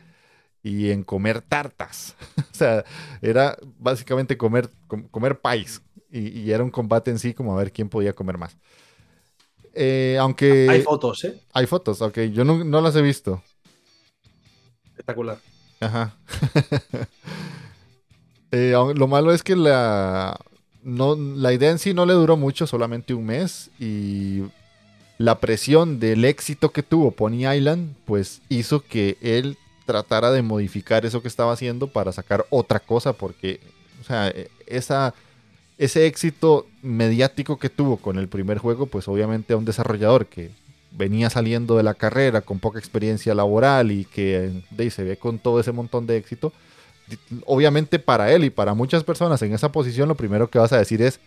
[0.62, 2.14] y en comer tartas.
[2.36, 2.84] o sea,
[3.22, 4.68] era básicamente comer,
[5.10, 5.80] comer pies.
[6.10, 8.56] Y, era un combate en sí como a ver quién podía comer más.
[9.74, 10.68] Eh, aunque...
[10.68, 11.40] Hay fotos, ¿eh?
[11.52, 12.18] Hay fotos, ok.
[12.32, 13.42] Yo no, no las he visto.
[14.96, 15.38] Espectacular.
[15.80, 16.16] Ajá.
[18.52, 20.38] Eh, lo malo es que la,
[20.84, 23.70] no, la idea en sí no le duró mucho, solamente un mes.
[23.78, 24.44] Y
[25.18, 31.04] la presión del éxito que tuvo Pony Island, pues hizo que él tratara de modificar
[31.04, 33.60] eso que estaba haciendo para sacar otra cosa, porque,
[34.00, 35.12] o sea, e, esa,
[35.76, 40.52] ese éxito mediático que tuvo con el primer juego, pues obviamente a un desarrollador que
[40.96, 45.60] venía saliendo de la carrera con poca experiencia laboral y que se ve con todo
[45.60, 46.52] ese montón de éxito,
[47.44, 50.78] obviamente para él y para muchas personas en esa posición lo primero que vas a
[50.78, 51.20] decir es,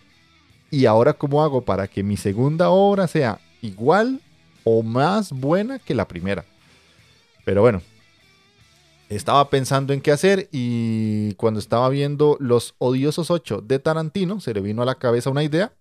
[0.70, 4.20] ¿y ahora cómo hago para que mi segunda obra sea igual
[4.64, 6.44] o más buena que la primera?
[7.44, 7.80] Pero bueno,
[9.08, 14.52] estaba pensando en qué hacer y cuando estaba viendo Los Odiosos 8 de Tarantino, se
[14.52, 15.72] le vino a la cabeza una idea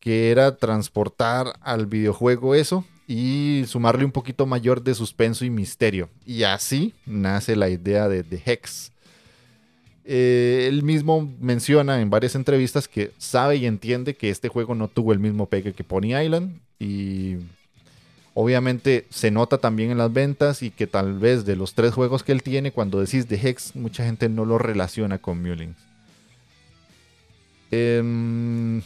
[0.00, 6.08] que era transportar al videojuego eso y sumarle un poquito mayor de suspenso y misterio.
[6.24, 8.92] Y así nace la idea de The Hex.
[10.04, 14.88] Eh, él mismo menciona en varias entrevistas que sabe y entiende que este juego no
[14.88, 17.36] tuvo el mismo pegue que Pony Island y
[18.34, 22.22] Obviamente se nota también en las ventas y que tal vez de los tres juegos
[22.22, 25.76] que él tiene, cuando decís de Hex, mucha gente no lo relaciona con Mulings.
[27.70, 28.82] Em,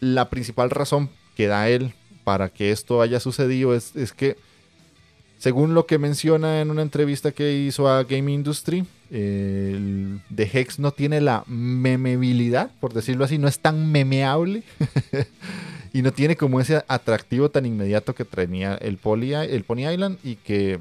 [0.00, 4.36] la principal razón que da él para que esto haya sucedido es, que,
[5.38, 10.78] según lo que menciona en una entrevista que hizo a Game Industry, el The Hex
[10.78, 14.62] no tiene la memeabilidad, por decirlo así, no es tan memeable.
[15.94, 20.36] Y no tiene como ese atractivo tan inmediato que tenía el, el Pony Island y
[20.36, 20.80] que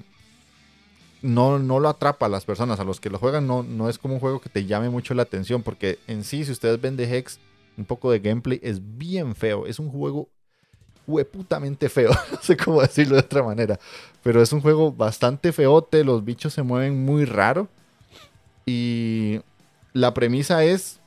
[1.21, 2.79] no, no lo atrapa a las personas.
[2.79, 5.13] A los que lo juegan no, no es como un juego que te llame mucho
[5.13, 5.63] la atención.
[5.63, 7.39] Porque en sí, si ustedes ven de Hex,
[7.77, 9.65] un poco de gameplay es bien feo.
[9.67, 10.29] Es un juego
[11.07, 12.11] hueputamente feo.
[12.31, 13.79] no sé cómo decirlo de otra manera.
[14.23, 16.03] Pero es un juego bastante feote.
[16.03, 17.67] Los bichos se mueven muy raro.
[18.65, 19.41] Y
[19.93, 20.99] la premisa es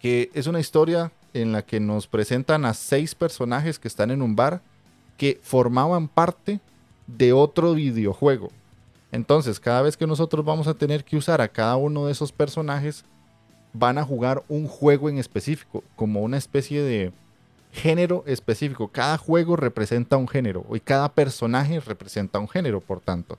[0.00, 4.22] que es una historia en la que nos presentan a seis personajes que están en
[4.22, 4.62] un bar
[5.16, 6.60] que formaban parte
[7.06, 8.50] de otro videojuego.
[9.12, 12.32] Entonces, cada vez que nosotros vamos a tener que usar a cada uno de esos
[12.32, 13.04] personajes,
[13.72, 17.12] van a jugar un juego en específico, como una especie de
[17.72, 18.88] género específico.
[18.88, 23.38] Cada juego representa un género y cada personaje representa un género, por tanto.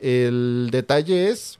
[0.00, 1.58] El detalle es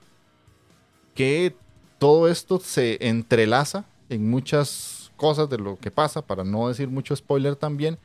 [1.13, 1.55] que
[1.97, 7.15] todo esto se entrelaza en muchas cosas de lo que pasa, para no decir mucho
[7.15, 7.97] spoiler también.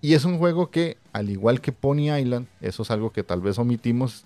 [0.00, 3.40] Y es un juego que, al igual que Pony Island, eso es algo que tal
[3.40, 4.24] vez omitimos,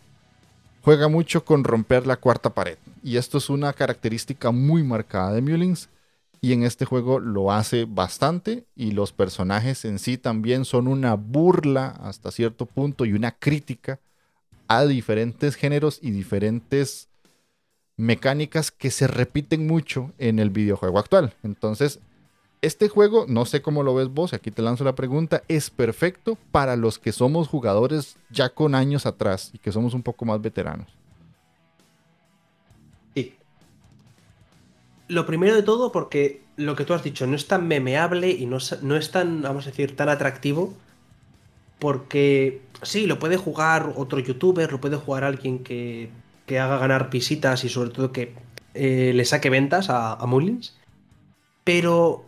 [0.82, 2.78] juega mucho con romper la cuarta pared.
[3.02, 5.88] Y esto es una característica muy marcada de Mulings.
[6.40, 8.66] Y en este juego lo hace bastante.
[8.74, 14.00] Y los personajes en sí también son una burla hasta cierto punto y una crítica
[14.68, 17.08] a diferentes géneros y diferentes
[17.96, 21.34] mecánicas que se repiten mucho en el videojuego actual.
[21.42, 22.00] Entonces,
[22.60, 26.36] este juego, no sé cómo lo ves vos, aquí te lanzo la pregunta, es perfecto
[26.50, 30.40] para los que somos jugadores ya con años atrás y que somos un poco más
[30.40, 30.97] veteranos.
[35.08, 38.46] Lo primero de todo, porque lo que tú has dicho no es tan memeable y
[38.46, 40.74] no, es tan, vamos a decir, tan atractivo.
[41.78, 46.10] Porque sí, lo puede jugar otro youtuber, lo puede jugar alguien que,
[46.50, 48.34] haga ganar visitas y sobre todo que
[48.74, 50.76] eh, le saque ventas a, a Mullins.
[51.64, 52.24] Pero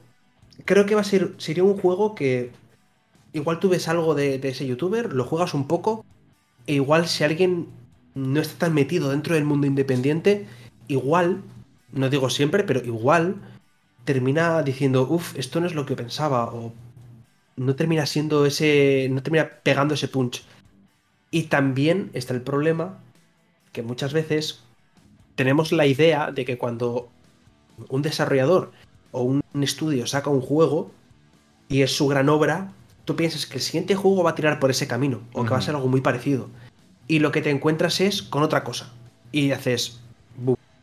[0.65, 2.53] creo que va a ser, sería un juego que
[3.33, 6.05] igual tú ves algo de, ese youtuber, lo juegas un poco,
[6.67, 7.69] e igual si alguien
[8.15, 10.47] no está tan metido dentro del mundo independiente,
[10.89, 11.43] igual,
[11.93, 13.37] no digo siempre, pero igual
[14.05, 16.73] termina diciendo, uff, esto no es lo que pensaba, o
[17.57, 20.43] no termina siendo ese, no termina pegando ese punch.
[21.31, 22.99] Y también está el problema
[23.73, 24.61] que muchas veces
[25.35, 27.09] tenemos la idea de que cuando
[27.89, 28.73] un desarrollador
[29.13, 30.91] o un estudio saca un juego
[31.69, 32.73] y es su gran obra,
[33.05, 35.59] tú piensas que el siguiente juego va a tirar por ese camino o que va
[35.59, 36.49] a ser algo muy parecido.
[37.07, 38.93] Y lo que te encuentras es con otra cosa.
[39.33, 40.01] Y haces...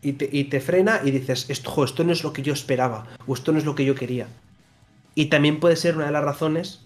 [0.02, 3.08] Y te, y te frena y dices, esto, esto no es lo que yo esperaba
[3.26, 4.28] o esto no es lo que yo quería.
[5.16, 6.82] Y también puede ser una de las razones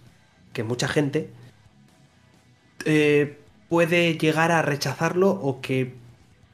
[0.54, 1.30] que mucha gente
[2.86, 3.38] eh,
[3.70, 5.94] puede llegar a rechazarlo o que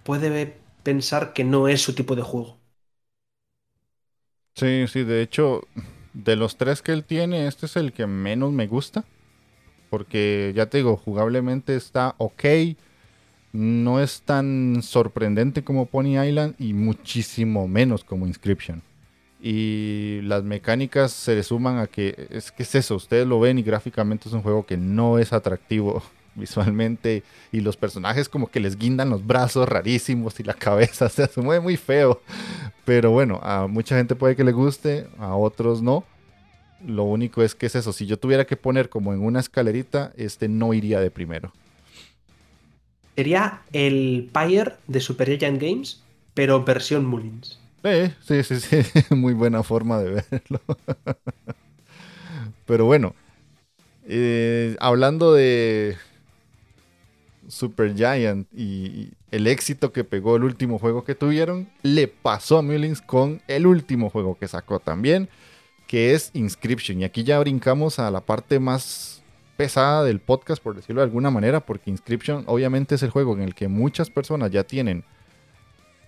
[0.03, 2.57] puede pensar que no es su tipo de juego.
[4.55, 5.61] Sí, sí, de hecho,
[6.13, 9.05] de los tres que él tiene, este es el que menos me gusta.
[9.89, 12.43] Porque ya te digo, jugablemente está ok.
[13.57, 18.83] No es tan sorprendente como Pony Island y muchísimo menos como Inscription.
[19.41, 23.57] Y las mecánicas se le suman a que es que es eso, ustedes lo ven
[23.57, 26.03] y gráficamente es un juego que no es atractivo
[26.35, 31.27] visualmente y los personajes como que les guindan los brazos rarísimos y la cabeza, se
[31.41, 32.21] mueve muy feo.
[32.85, 36.03] Pero bueno, a mucha gente puede que le guste, a otros no.
[36.85, 40.13] Lo único es que es eso, si yo tuviera que poner como en una escalerita,
[40.15, 41.51] este no iría de primero.
[43.17, 47.59] Sería el Pyre de Super Giant Games, pero versión Mullins.
[48.21, 48.77] sí, sí, sí,
[49.15, 50.61] muy buena forma de verlo.
[52.65, 53.15] pero bueno,
[54.09, 55.97] Eh, hablando de
[57.47, 62.61] Super Giant y el éxito que pegó el último juego que tuvieron, le pasó a
[62.61, 65.29] Mullins con el último juego que sacó también,
[65.87, 67.01] que es Inscription.
[67.01, 69.16] Y aquí ya brincamos a la parte más
[69.57, 73.41] pesada del podcast, por decirlo de alguna manera, porque Inscription obviamente es el juego en
[73.41, 75.03] el que muchas personas ya tienen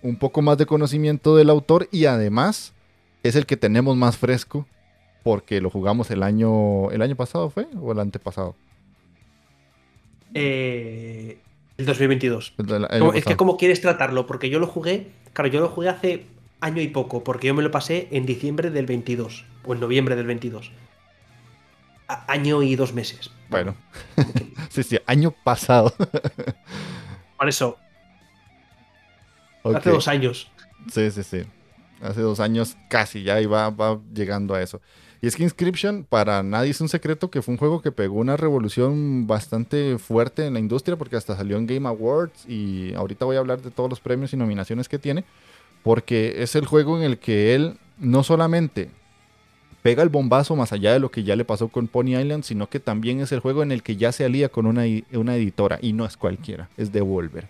[0.02, 2.72] un poco más de conocimiento del autor y además
[3.22, 4.66] es el que tenemos más fresco
[5.22, 8.54] porque lo jugamos el año el año pasado fue o el antepasado.
[10.32, 11.38] Eh,
[11.76, 12.54] el 2022.
[13.14, 16.26] es que cómo quieres tratarlo, porque yo lo jugué, claro, yo lo jugué hace
[16.60, 20.14] año y poco, porque yo me lo pasé en diciembre del 22 o en noviembre
[20.14, 20.70] del 22.
[22.26, 23.30] Año y dos meses.
[23.48, 23.74] Bueno,
[24.70, 25.92] sí, sí, año pasado.
[27.38, 27.76] Por eso.
[29.64, 30.50] Hace dos años.
[30.92, 31.42] Sí, sí, sí.
[32.00, 34.80] Hace dos años casi, ya iba va llegando a eso.
[35.22, 38.18] Y es que Inscription, para nadie es un secreto que fue un juego que pegó
[38.18, 43.26] una revolución bastante fuerte en la industria, porque hasta salió en Game Awards y ahorita
[43.26, 45.24] voy a hablar de todos los premios y nominaciones que tiene,
[45.82, 48.90] porque es el juego en el que él no solamente
[49.82, 52.68] pega el bombazo más allá de lo que ya le pasó con Pony Island, sino
[52.68, 55.78] que también es el juego en el que ya se alía con una, una editora,
[55.80, 57.48] y no es cualquiera, es Devolver.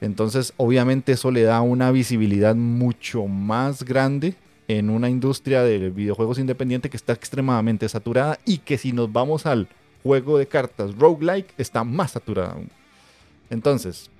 [0.00, 4.34] Entonces, obviamente eso le da una visibilidad mucho más grande
[4.68, 9.46] en una industria de videojuegos independiente que está extremadamente saturada y que si nos vamos
[9.46, 9.68] al
[10.02, 12.70] juego de cartas roguelike está más saturada aún.
[13.50, 14.10] Entonces,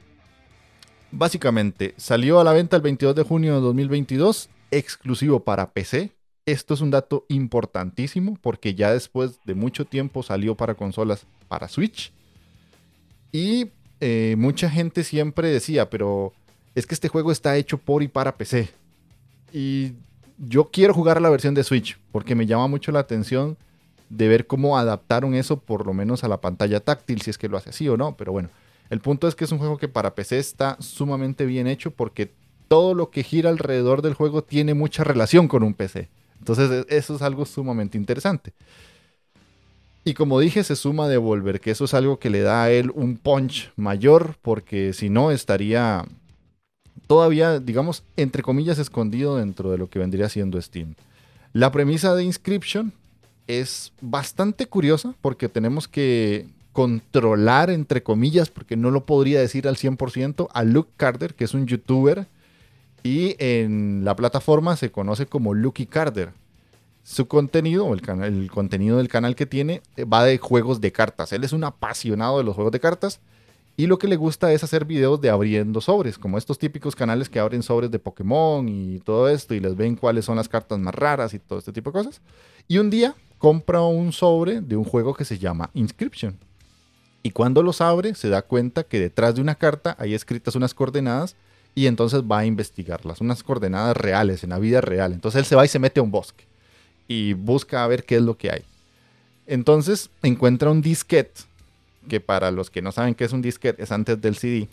[1.10, 6.12] básicamente salió a la venta el 22 de junio de 2022, exclusivo para PC.
[6.46, 11.68] Esto es un dato importantísimo porque ya después de mucho tiempo salió para consolas para
[11.68, 12.12] Switch.
[13.32, 16.32] Y eh, mucha gente siempre decía, pero
[16.74, 18.68] es que este juego está hecho por y para PC.
[19.52, 19.92] Y
[20.38, 23.56] yo quiero jugar la versión de Switch porque me llama mucho la atención
[24.10, 27.48] de ver cómo adaptaron eso por lo menos a la pantalla táctil, si es que
[27.48, 28.16] lo hace así o no.
[28.16, 28.50] Pero bueno,
[28.90, 32.30] el punto es que es un juego que para PC está sumamente bien hecho porque
[32.68, 36.08] todo lo que gira alrededor del juego tiene mucha relación con un PC.
[36.38, 38.52] Entonces e, eso es algo sumamente interesante.
[40.04, 42.90] Y como dije, se suma Devolver, que eso es algo que le da a él
[42.94, 46.04] un punch mayor, porque si no estaría
[47.06, 50.94] todavía, digamos, entre comillas, escondido dentro de lo que vendría siendo Steam.
[51.52, 52.92] La premisa de Inscription
[53.46, 59.76] es bastante curiosa porque tenemos que controlar, entre comillas, porque no lo podría decir al
[59.76, 62.26] 100%, a Luke Carter, que es un youtuber
[63.04, 66.32] y en la plataforma se conoce como Lucky Carter.
[67.04, 71.32] Su contenido, el, el contenido del canal que tiene, eh, va de juegos de cartas.
[71.32, 73.20] Él es un apasionado de los juegos de cartas
[73.76, 77.28] y lo que le gusta es hacer videos de abriendo sobres, como estos típicos canales
[77.28, 80.78] que abren sobres de Pokémon y todo esto, y les ven cuáles son las cartas
[80.78, 82.22] más raras y todo este tipo de cosas.
[82.68, 86.38] Y un día compra un sobre de un juego que se llama Inscription.
[87.22, 90.72] Y cuando los abre, se da cuenta que detrás de una carta hay escritas unas
[90.72, 91.36] coordenadas
[91.74, 95.12] y entonces va a investigarlas, unas coordenadas reales, en la vida real.
[95.12, 96.44] Entonces él se va y se mete a un bosque
[97.08, 98.62] y busca a ver qué es lo que hay.
[99.46, 101.42] Entonces encuentra un disquete
[102.08, 104.68] que para los que no saben qué es un disquete, es antes del CD.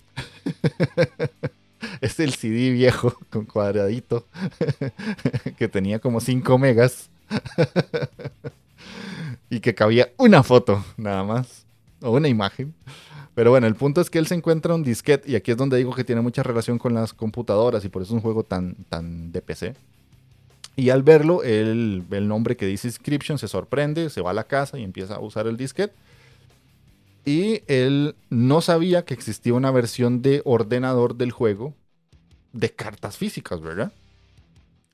[2.02, 4.28] es el CD viejo con cuadradito
[5.58, 7.10] que tenía como 5 megas
[9.50, 11.66] y que cabía una foto nada más
[12.02, 12.74] o una imagen.
[13.34, 15.78] Pero bueno, el punto es que él se encuentra un disquete y aquí es donde
[15.78, 18.76] digo que tiene mucha relación con las computadoras y por eso es un juego tan,
[18.90, 19.76] tan de PC.
[20.76, 24.46] Y al verlo, él el nombre que dice Inscription, se sorprende, se va a la
[24.46, 25.94] casa y empieza a usar el disquete
[27.26, 31.74] y él no sabía que existía una versión de ordenador del juego
[32.52, 33.92] de cartas físicas, ¿verdad?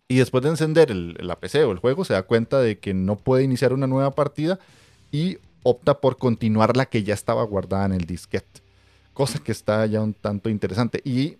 [0.09, 2.93] Y después de encender el, la PC o el juego, se da cuenta de que
[2.93, 4.59] no puede iniciar una nueva partida
[5.11, 8.61] y opta por continuar la que ya estaba guardada en el disquete.
[9.13, 11.01] Cosa que está ya un tanto interesante.
[11.03, 11.37] Y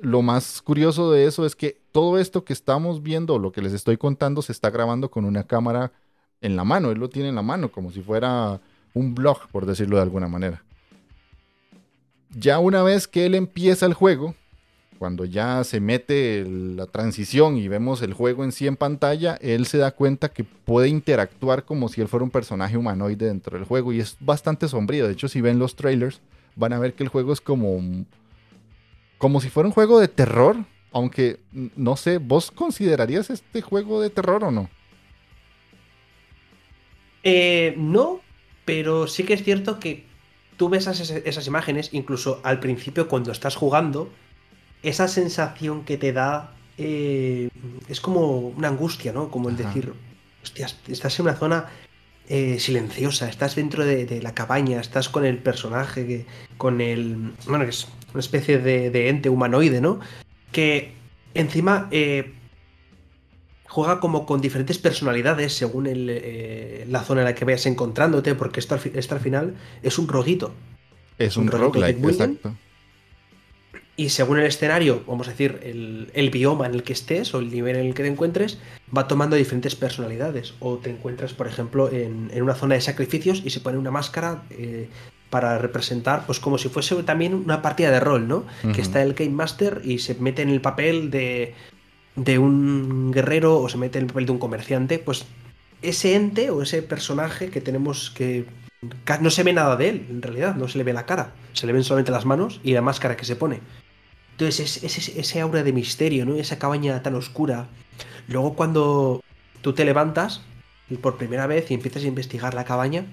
[0.00, 3.72] lo más curioso de eso es que todo esto que estamos viendo, lo que les
[3.72, 5.92] estoy contando, se está grabando con una cámara
[6.40, 6.90] en la mano.
[6.90, 8.60] Él lo tiene en la mano, como si fuera
[8.94, 10.64] un blog, por decirlo de alguna manera.
[12.30, 14.34] Ya una vez que él empieza el juego,
[14.98, 19.66] cuando ya se mete la transición y vemos el juego en sí en pantalla, él
[19.66, 23.66] se da cuenta que puede interactuar como si él fuera un personaje humanoide dentro del
[23.66, 25.06] juego y es bastante sombrío.
[25.06, 26.20] De hecho, si ven los trailers,
[26.56, 27.80] van a ver que el juego es como
[29.18, 30.56] como si fuera un juego de terror,
[30.92, 34.70] aunque no sé, ¿vos considerarías este juego de terror o no?
[37.24, 38.20] Eh, no,
[38.64, 40.04] pero sí que es cierto que
[40.56, 44.10] tú ves esas, imágenes, incluso al principio cuando estás jugando,
[44.82, 47.48] esa sensación que te da eh,
[47.88, 49.30] es como una angustia, ¿no?
[49.30, 49.92] Como el decir,
[50.42, 51.66] hostias, estás en una zona
[52.28, 56.26] eh, silenciosa, estás dentro de, la cabaña, estás con el personaje,
[56.56, 57.32] con el...
[57.46, 59.98] Bueno, que es una especie de, ente humanoide, ¿no?
[60.52, 60.92] Que
[61.34, 62.34] encima eh,
[63.64, 68.60] juega como con diferentes personalidades según eh, la zona en la que vayas encontrándote, porque
[68.60, 70.54] esto al, final es un roguito.
[71.18, 72.54] Es un, un roguelike, exacto.
[73.98, 77.50] Y según el escenario, vamos a decir, el, bioma en el que estés o el
[77.50, 78.58] nivel en el que te encuentres,
[78.96, 80.54] va tomando diferentes personalidades.
[80.60, 84.44] O te encuentras, por ejemplo, en, una zona de sacrificios y se pone una máscara
[84.50, 84.88] eh,
[85.30, 88.44] para representar, pues como si fuese también una partida de rol, ¿no?
[88.72, 91.54] Que está el Game Master y se mete en el papel de,
[92.14, 95.00] de un guerrero o se mete en el papel de un comerciante.
[95.00, 95.26] Pues
[95.82, 98.46] ese ente o ese personaje que tenemos que
[99.20, 101.66] no se ve nada de él, en realidad, no se le ve la cara, se
[101.66, 103.58] le ven solamente las manos y la máscara que se pone.
[104.38, 106.36] Entonces, es, ese aura de misterio, ¿no?
[106.36, 107.66] Esa cabaña tan oscura.
[108.28, 109.20] Luego, cuando
[109.62, 110.42] tú te levantas
[111.02, 113.06] por primera vez y empiezas a investigar la cabaña,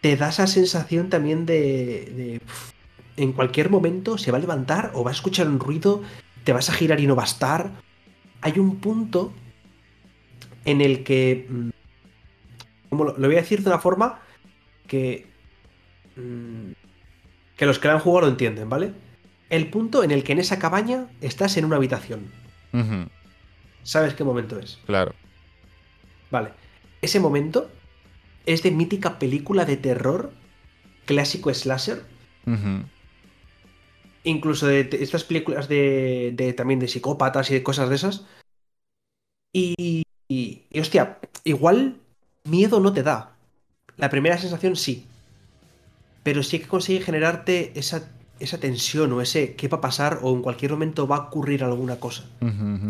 [0.00, 2.40] te da esa sensación también de,
[3.16, 6.00] en cualquier momento se va a levantar o va a escuchar un ruido,
[6.44, 7.72] te vas a girar y no va a estar.
[8.40, 9.32] Hay un punto
[10.64, 11.48] en el que...
[11.48, 11.70] Mm,
[12.88, 14.20] como lo, voy a decir de una forma
[14.86, 15.26] que...
[16.14, 16.70] Mm,
[17.56, 19.09] que los que la han jugado lo entienden, ¿vale?
[19.50, 22.30] El punto en el que en esa cabaña estás en una habitación.
[23.82, 24.78] ¿Sabes qué momento es?
[24.86, 25.14] Claro.
[26.30, 26.50] Vale.
[27.02, 27.68] Ese momento
[28.46, 30.32] es de mítica película de terror
[31.04, 32.04] clásico slasher.
[34.22, 38.26] Incluso de, estas películas de, también de psicópatas y de cosas de esas.
[39.52, 41.96] Y, y, y, hostia, igual
[42.44, 43.36] miedo no te da.
[43.96, 45.06] La primera sensación sí.
[46.22, 48.08] Pero sí que consigue generarte esa
[48.40, 51.62] esa tensión o ese qué va a pasar o en cualquier momento va a ocurrir
[51.62, 52.24] alguna cosa.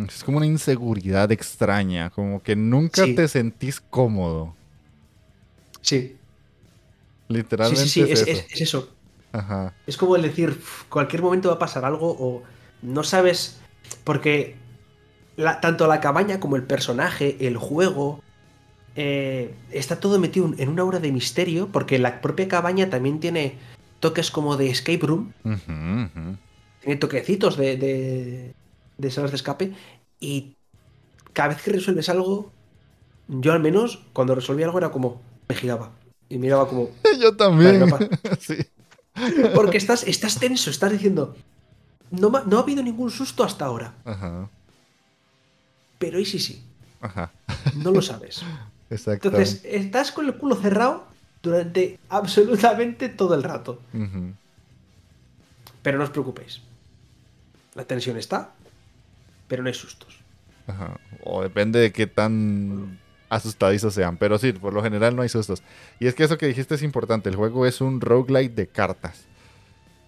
[0.08, 4.54] Es como una inseguridad extraña, como que nunca te sentís cómodo.
[5.82, 6.16] Sí.
[7.28, 7.82] Literalmente.
[7.82, 8.90] Sí, sí, sí, es, eso.
[9.32, 9.74] Ajá.
[9.86, 12.42] Es como el decir, cualquier momento va a pasar algo o
[12.82, 13.60] no sabes,
[14.04, 14.56] porque
[15.60, 18.22] tanto la cabaña como el personaje, el juego,
[18.96, 23.56] eh, está todo metido en una aura de misterio, porque la propia cabaña también tiene
[24.00, 25.32] toques como de escape room.
[26.80, 28.54] Tiene toquecitos de, de,
[28.98, 29.72] de salas de escape.
[30.18, 30.56] Y
[31.32, 32.50] cada vez que resuelves algo,
[33.28, 35.92] yo al menos, cuando resolví algo era como, me giraba.
[36.28, 36.90] Y miraba como...
[37.20, 37.84] yo también.
[38.40, 38.56] sí.
[39.54, 41.36] Porque estás, estás tenso, estás diciendo,
[42.10, 43.94] no, no ha habido ningún susto hasta ahora.
[44.04, 44.48] Ajá.
[45.98, 46.64] Pero ¿y sí sí?
[47.00, 47.30] Ajá.
[47.76, 48.42] No lo sabes.
[48.90, 49.28] Exacto.
[49.28, 51.06] Entonces, estás con el culo cerrado
[51.42, 53.80] durante absolutamente todo el rato.
[55.82, 56.60] Pero no os preocupéis.
[57.74, 58.52] La tensión está,
[59.48, 60.18] pero no hay sustos.
[61.24, 64.16] O depende de qué tan asustadizos sean.
[64.18, 65.62] Pero sí, por lo general no hay sustos.
[65.98, 67.28] Y es que eso que dijiste es importante.
[67.28, 69.24] El juego es un roguelite de cartas.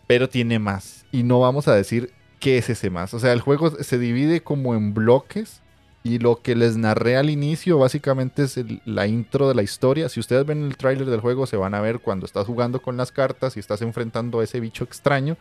[0.07, 1.07] Pero tiene más.
[1.13, 3.15] Y no vamos a decir qué es ese más.
[3.15, 5.62] O sea, el juego se divide como en bloques
[6.05, 10.09] y lo que les narré al inicio básicamente es la intro de la historia.
[10.09, 12.97] Si ustedes ven el tráiler del juego se van a ver cuando estás jugando con
[12.97, 15.37] las cartas y estás enfrentando a ese bicho extraño.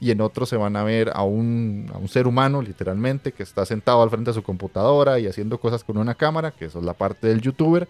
[0.00, 3.44] Y en otro se van a ver a un, a un ser humano literalmente que
[3.44, 6.80] está sentado al frente de su computadora y haciendo cosas con una cámara, que eso
[6.80, 7.88] es la parte del youtuber.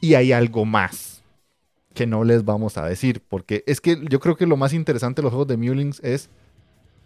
[0.00, 1.22] Y hay algo más
[1.94, 5.20] que no les vamos a decir, porque es que yo creo que lo más interesante
[5.20, 6.30] de los juegos de Mulings es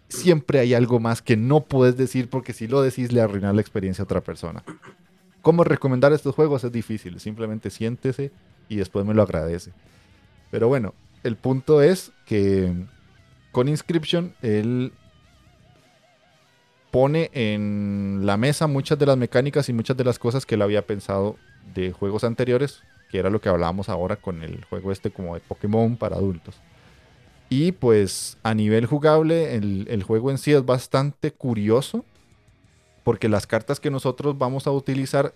[0.07, 3.61] siempre hay algo más que no puedes decir porque si lo decís le arruinas la
[3.61, 4.63] experiencia a otra persona.
[5.41, 6.63] ¿Cómo recomendar estos juegos?
[6.63, 8.31] Es difícil, simplemente siéntese
[8.67, 9.71] y después me lo agradece.
[10.51, 10.93] Pero bueno,
[11.23, 12.73] el punto es que
[13.51, 14.91] con Inscription él
[16.91, 20.61] pone en la mesa muchas de las mecánicas y muchas de las cosas que él
[20.61, 21.35] había pensado
[21.73, 25.41] de juegos anteriores, que era lo que hablábamos ahora con el juego este como de
[25.41, 26.55] Pokémon para adultos.
[27.49, 32.03] Y pues a nivel jugable, el, juego en sí es bastante curioso.
[33.03, 35.33] Porque las cartas que nosotros vamos a utilizar,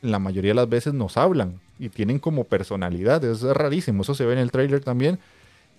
[0.00, 1.60] la mayoría de las veces nos hablan.
[1.78, 3.22] Y tienen como personalidad.
[3.24, 4.02] Es rarísimo.
[4.02, 5.18] Eso se ve en el trailer también.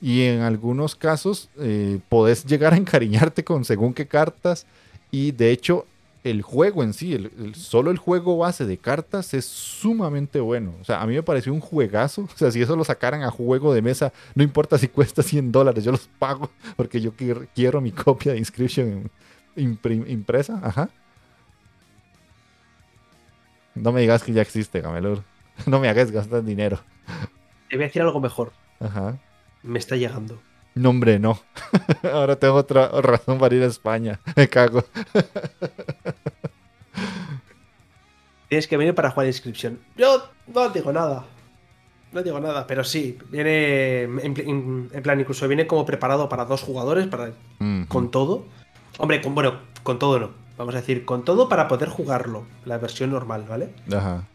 [0.02, 4.66] Y en algunos casos eh, podés llegar a encariñarte con según qué cartas.
[5.12, 5.86] Y de hecho,
[6.24, 10.76] el juego en sí, el, solo el juego base de cartas es sumamente bueno.
[10.80, 12.24] O sea, a mí me pareció un juegazo.
[12.24, 15.52] O sea, si eso lo sacaran a juego de mesa, no importa si cuesta 100
[15.52, 17.14] dólares, yo los pago porque yo
[17.56, 19.10] quiero mi copia de inscription
[19.56, 20.60] impresa.
[20.64, 20.90] Ajá.
[23.74, 25.24] No me digas que ya existe, Gamelur.
[25.68, 26.80] No me hagas gastar dinero.
[27.70, 28.52] Te voy a decir algo mejor.
[28.80, 29.20] Ajá.
[29.62, 30.42] Me está llegando.
[30.76, 31.40] No, hombre, no.
[32.14, 34.20] Ahora tengo otra razón para ir a España.
[34.36, 34.84] Me cago.
[38.48, 39.80] Tienes que venir para jugar inscripción.
[39.96, 41.26] Yo no digo nada.
[42.12, 47.08] no digo nada, pero sí, viene en, plan, incluso viene como preparado para dos jugadores,
[47.08, 47.32] para,
[47.88, 48.46] con todo.
[48.98, 50.32] Hombre, con, bueno, con todo no.
[50.58, 53.74] Vamos a decir, con todo para poder jugarlo, la versión normal, ¿vale?
[53.92, 54.28] Ajá.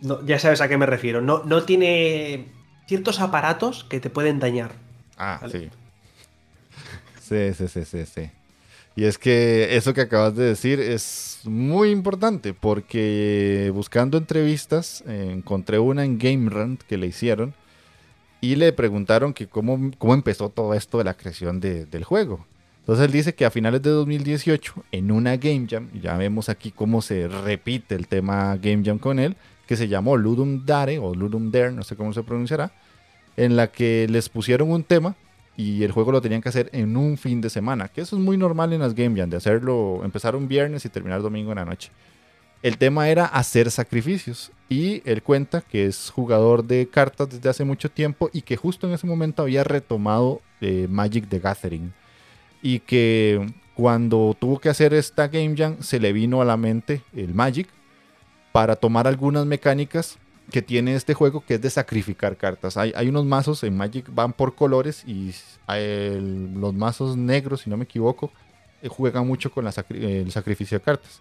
[0.00, 1.20] No, ya sabes a qué me refiero.
[1.20, 2.50] No, no tiene
[2.88, 4.72] ciertos aparatos que te pueden dañar.
[5.22, 5.70] Ah, sí.
[7.20, 8.30] Sí, sí, sí, sí, sí.
[8.94, 15.78] Y es que eso que acabas de decir es muy importante porque buscando entrevistas encontré
[15.78, 17.54] una en Game Run que le hicieron
[18.42, 22.44] y le preguntaron que cómo, cómo empezó todo esto de la creación del juego.
[22.80, 26.72] Entonces él dice que a finales de 2018 en una Game Jam, ya vemos aquí
[26.72, 31.14] cómo se repite el tema Game Jam con él, que se llamó Ludum Dare o
[31.14, 32.72] Ludum Dare, no sé cómo se pronunciará,
[33.36, 35.16] en la que les pusieron un tema
[35.56, 38.22] y el juego lo tenían que hacer en un fin de semana, que eso es
[38.22, 41.56] muy normal en las Game Jam, de hacerlo, empezar un viernes y terminar domingo en
[41.56, 41.90] la noche.
[42.62, 47.64] El tema era hacer sacrificios y él cuenta que es jugador de cartas desde hace
[47.64, 51.92] mucho tiempo y que justo en ese momento había retomado eh, Magic the Gathering
[52.62, 57.02] y que cuando tuvo que hacer esta Game Jam se le vino a la mente
[57.14, 57.68] el Magic
[58.52, 60.18] para tomar algunas mecánicas
[60.50, 62.76] que tiene este juego que es de sacrificar cartas.
[62.76, 65.34] Hay, hay unos mazos en Magic, van por colores y
[65.68, 68.30] los mazos negros, si no me equivoco,
[68.82, 71.20] eh, juegan mucho con el sacrificio de cartas.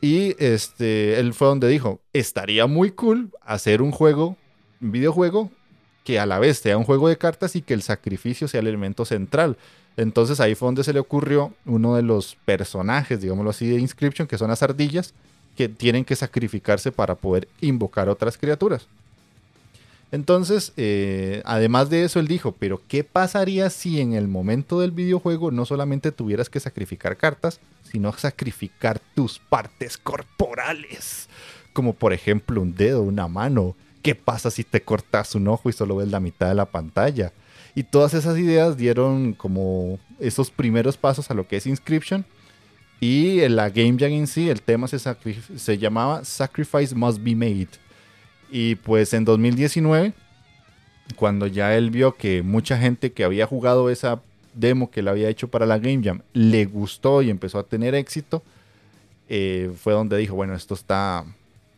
[0.00, 4.36] Y este, él fue donde dijo, estaría muy cool hacer un juego,
[4.80, 5.50] un videojuego,
[6.04, 8.66] que a la vez sea un juego de cartas y que el sacrificio sea el
[8.66, 9.56] elemento central.
[9.96, 14.26] Entonces ahí fue donde se le ocurrió uno de los personajes, digámoslo así, de Inscription,
[14.26, 15.14] que son las ardillas,
[15.56, 18.86] que tienen que sacrificarse para poder invocar otras criaturas.
[20.12, 24.90] Entonces, eh, además de eso, él dijo, pero ¿qué pasaría si en el momento del
[24.90, 31.30] videojuego no solamente tuvieras que sacrificar cartas, sino sacrificar tus partes corporales?
[31.72, 33.74] Como por ejemplo un dedo, una mano.
[34.02, 37.32] ¿Qué pasa si te cortas un ojo y solo ves la mitad de la pantalla?
[37.74, 42.26] Y todas esas ideas dieron como esos primeros pasos a lo que es Inscription
[43.02, 47.34] y en la Game Jam en sí, el tema se, se llamaba Sacrifice Must Be
[47.34, 47.66] Made.
[48.48, 50.12] Y pues en 2019,
[51.16, 54.22] cuando ya él vio que mucha gente que había jugado esa
[54.54, 57.96] demo que le había hecho para la Game Jam le gustó y empezó a tener
[57.96, 58.40] éxito,
[59.28, 61.24] eh, fue donde dijo, bueno, esto está,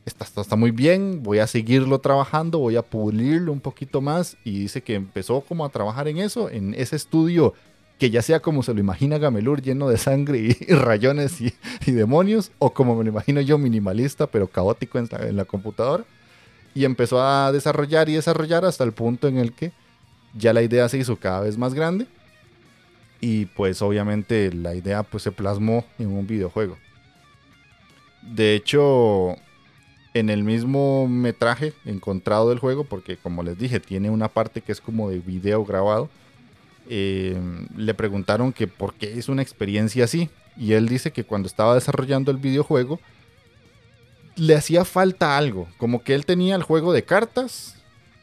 [0.05, 4.37] está, está muy bien, voy a seguirlo trabajando, voy a pulirlo un poquito más.
[4.45, 7.55] Y dice que empezó como a trabajar en eso, en ese estudio
[7.99, 11.53] que ya sea como se lo imagina Gamelur, lleno de sangre y, rayones y,
[11.87, 16.05] demonios, o como me lo imagino yo, minimalista, pero caótico en la, en la, computadora.
[16.75, 19.73] Y empezó a desarrollar y desarrollar hasta el punto en el que
[20.35, 22.07] ya la idea se hizo cada vez más grande.
[23.21, 26.77] Y pues obviamente la idea pues se plasmó en un videojuego.
[28.23, 29.37] De hecho,
[30.15, 34.73] en el mismo metraje encontrado del juego, porque como les dije, tiene una parte que
[34.73, 36.11] es como de video grabado
[36.89, 37.41] eh,
[37.77, 40.31] le preguntaron que por qué es una experiencia así.
[40.57, 43.01] Y él dice que cuando estaba desarrollando el videojuego,
[44.37, 45.69] le hacía falta algo.
[45.79, 47.77] Como que él tenía el juego de cartas,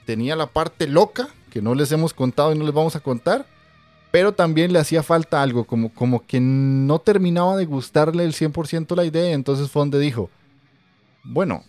[0.05, 3.45] tenía la parte loca, que no les hemos contado y no les vamos a contar.
[4.11, 8.95] Pero también le hacía falta algo, como, como que no terminaba de gustarle el 100%
[8.95, 9.33] la idea.
[9.33, 10.29] Entonces fue donde dijo,
[11.23, 11.63] bueno,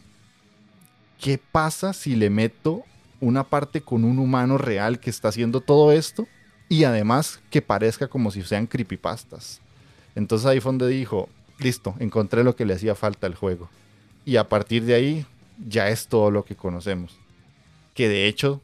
[1.20, 2.82] ¿qué pasa si le meto
[3.20, 6.26] una parte con un humano real que está haciendo todo esto?
[6.68, 9.60] Y además que parezca como si sean creepypastas.
[10.14, 13.68] Entonces ahí fue donde dijo, listo, encontré lo que le hacía falta al juego.
[14.24, 15.26] Y a partir de ahí
[15.58, 17.18] ya es todo lo que conocemos.
[17.94, 18.62] Que de hecho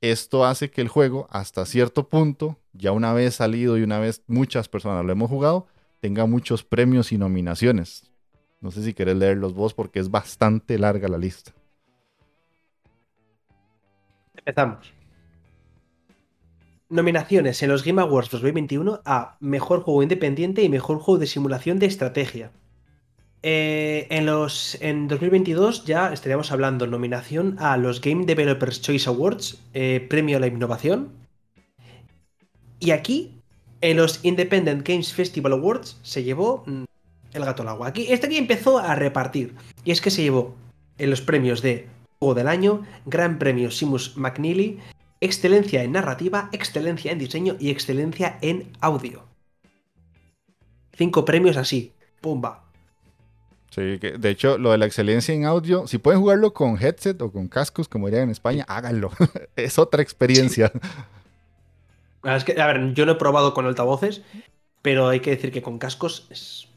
[0.00, 4.22] esto hace que el juego hasta cierto punto, ya una vez salido y una vez
[4.26, 5.66] muchas personas lo hemos jugado,
[6.00, 8.10] tenga muchos premios y nominaciones.
[8.60, 11.52] No sé si querés leerlos vos porque es bastante larga la lista.
[14.36, 14.99] Empezamos.
[16.90, 21.78] Nominaciones en los Game Awards 2021 a Mejor Juego Independiente y Mejor Juego de Simulación
[21.78, 22.50] de Estrategia.
[23.44, 29.58] Eh, en, los, en 2022 ya estaríamos hablando nominación a los Game Developers Choice Awards,
[29.72, 31.12] eh, premio a la innovación.
[32.80, 33.40] Y aquí,
[33.82, 36.84] en los Independent Games Festival Awards, se llevó mm,
[37.34, 37.86] el gato al agua.
[37.86, 39.54] Aquí, este aquí empezó a repartir.
[39.84, 40.56] Y es que se llevó
[40.98, 41.86] en los premios de
[42.18, 44.80] Juego del Año, Gran Premio Simus McNeely,
[45.20, 49.24] excelencia en narrativa, excelencia en diseño y excelencia en audio.
[50.92, 52.64] Cinco premios así, pumba.
[53.70, 57.30] Sí, de hecho, lo de la excelencia en audio, si pueden jugarlo con headset o
[57.30, 59.12] con cascos, como dirían en España, háganlo.
[59.56, 60.72] es otra experiencia.
[62.24, 64.22] Es que, a ver, yo lo he probado con altavoces,
[64.82, 66.68] pero hay que decir que con cascos es,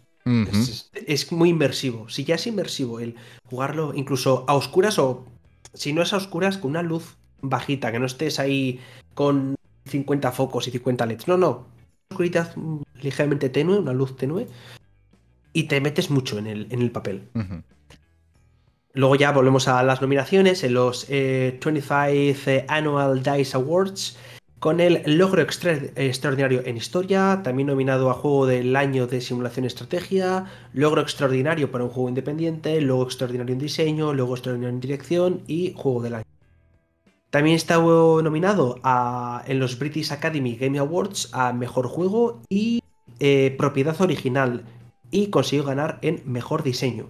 [0.94, 2.10] es, muy inmersivo.
[2.10, 3.16] Si ya es inmersivo el
[3.46, 5.26] jugarlo incluso a oscuras o
[5.74, 8.80] si no es a oscuras, con una luz bajita, que no estés ahí
[9.14, 11.28] con 50 focos y 50 LEDs.
[11.28, 11.68] No, no.
[12.10, 12.56] Oscuridad
[13.02, 14.48] ligeramente tenue, una luz tenue.
[15.54, 17.30] Y te metes mucho en el, en el papel.
[18.94, 24.18] Luego ya volvemos a las nominaciones en los 25 eh, eh, Annual DICE Awards
[24.64, 29.68] con el logro extraordinario en historia, también nominado a Juego del Año de Simulación y
[29.68, 35.42] Estrategia, logro extraordinario para un juego independiente, logro extraordinario en diseño, logro extraordinario en dirección
[35.48, 36.33] y Juego del Año.
[37.34, 38.80] También está nominado
[39.48, 42.84] en los British Academy Game Awards a Mejor Juego y
[43.20, 44.66] eh, Propiedad Original
[45.10, 47.10] y consiguió ganar en Mejor Diseño.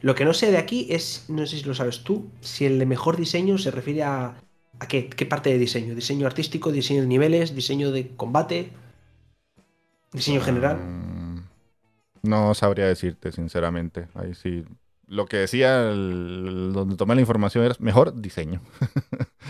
[0.00, 2.78] Lo que no sé de aquí es, no sé si lo sabes tú, si el
[2.78, 4.36] de Mejor Diseño se refiere a
[4.78, 5.94] ¿A qué, parte de diseño?
[5.94, 8.72] ¿Diseño artístico, diseño de niveles, diseño de combate?
[10.14, 10.78] ¿Diseño general?
[10.78, 11.42] Mm,
[12.22, 14.08] no sabría decirte, sinceramente.
[14.14, 14.64] Ahí sí.
[15.10, 18.60] Lo que decía, donde tomé la información era mejor diseño.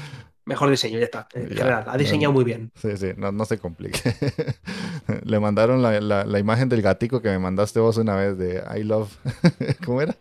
[0.47, 1.29] Mejor diseño, ya está.
[1.35, 2.73] En general, ha diseñado muy bien.
[2.75, 4.01] Sí, sí, no, se complique.
[5.25, 9.15] Le mandaron la, imagen del gatico que me mandaste vos una vez de I Love.
[9.85, 10.17] ¿Cómo era?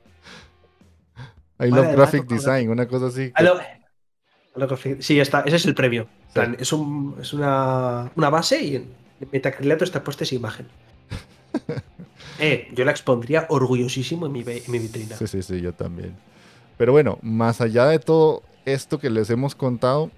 [1.60, 3.32] I Love Graphic Design, una cosa así.
[5.00, 6.08] Sí, está, ese es el premio.
[6.60, 8.94] es, una, base y en
[9.32, 10.68] Metacrilato está puesta esa imagen.
[12.40, 15.16] Eh, yo la expondría orgullosísimo en mi, vitrina.
[15.16, 16.16] Sí, sí, sí, yo también.
[16.78, 20.12] Pero bueno, más allá de todo esto que les hemos contado,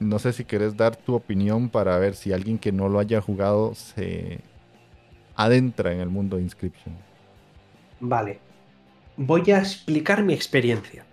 [0.00, 3.20] no sé si querés dar tu opinión para ver si alguien que no lo haya
[3.20, 4.40] jugado se
[5.34, 6.94] adentra en el mundo de Inscription.
[8.00, 8.38] Vale.
[9.16, 11.04] Voy a explicar mi experiencia.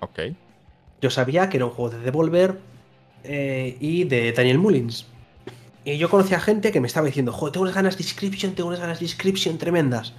[0.00, 0.20] Ok.
[1.00, 2.58] Yo sabía que era un juego de Devolver
[3.24, 5.06] eh, y de Daniel Mullins.
[5.84, 8.68] Y yo conocía gente que me estaba diciendo, joder, tengo unas ganas de Inscription, tengo
[8.68, 10.12] unas ganas de Inscription tremendas.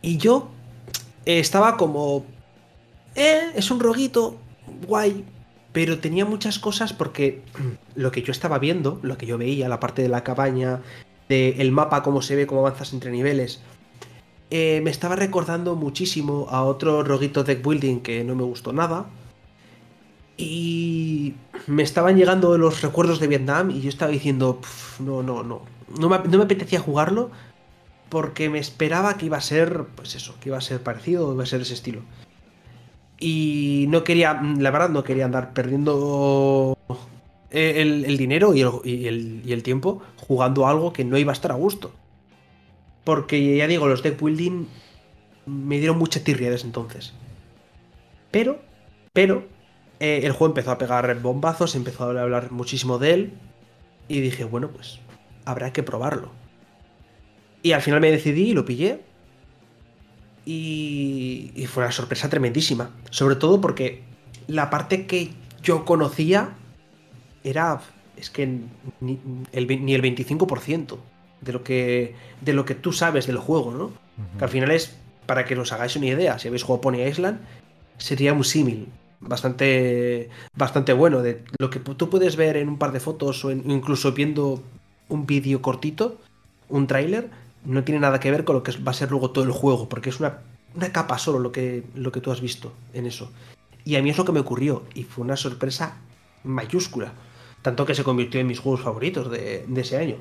[0.00, 0.48] Y yo
[1.26, 2.24] eh, estaba como,
[3.14, 4.38] eh, es un roguito,
[4.86, 5.24] guay,
[5.72, 7.42] pero tenía muchas cosas porque
[7.94, 10.80] lo que yo estaba viendo, lo que yo veía, la parte de la cabaña,
[11.28, 13.60] del mapa, cómo se ve, cómo avanzas entre niveles,
[14.50, 19.06] me estaba recordando muchísimo a otro roguito deck building que no me gustó nada,
[20.40, 21.34] y
[21.66, 24.60] me estaban llegando los recuerdos de Vietnam y yo estaba diciendo,
[24.98, 25.62] no, no, no.
[25.98, 27.30] No me, apetecía jugarlo
[28.08, 31.42] porque me esperaba que iba a ser, pues eso, que iba a ser parecido, iba
[31.42, 32.00] a ser ese estilo.
[33.18, 36.78] Y no quería, la verdad, no quería andar perdiendo
[37.50, 41.56] el, dinero y el, y el, tiempo jugando algo que no iba a estar a
[41.56, 41.92] gusto.
[43.04, 44.66] Porque ya digo, los deck building
[45.46, 47.12] me dieron mucha tirria desde entonces.
[48.30, 48.60] Pero,
[49.12, 49.44] pero,
[50.00, 53.32] eh, el juego empezó a pegar bombazos, empezó a hablar muchísimo de él.
[54.08, 54.98] Y dije, bueno, pues
[55.44, 56.32] habrá que probarlo.
[57.62, 59.02] Y al final me decidí y lo pillé.
[60.46, 62.90] Y, fue una sorpresa tremendísima.
[63.10, 64.02] Sobre todo porque
[64.48, 65.30] la parte que
[65.62, 66.54] yo conocía
[67.44, 67.80] era.
[68.16, 68.46] Es que
[69.00, 69.18] ni
[69.52, 70.98] el, 25%
[71.40, 73.92] de lo, que, de lo que tú sabes del juego, ¿no?
[74.36, 74.94] Que al final es,
[75.24, 77.40] para que os hagáis una idea, si habéis jugado Pony Island,
[77.96, 78.88] sería un símil
[79.20, 81.22] bastante, bastante bueno.
[81.22, 84.62] De lo que tú puedes ver en un par de fotos o incluso viendo
[85.08, 86.18] un vídeo cortito,
[86.68, 87.30] un tráiler,
[87.64, 89.88] no tiene nada que ver con lo que va a ser luego todo el juego,
[89.88, 90.38] porque es una,
[90.74, 93.30] una capa solo lo que, lo que tú has visto en eso.
[93.84, 95.96] Y a mí es lo que me ocurrió, y fue una sorpresa
[96.44, 97.12] mayúscula.
[97.62, 100.16] Tanto que se convirtió en mis juegos favoritos de, ese año.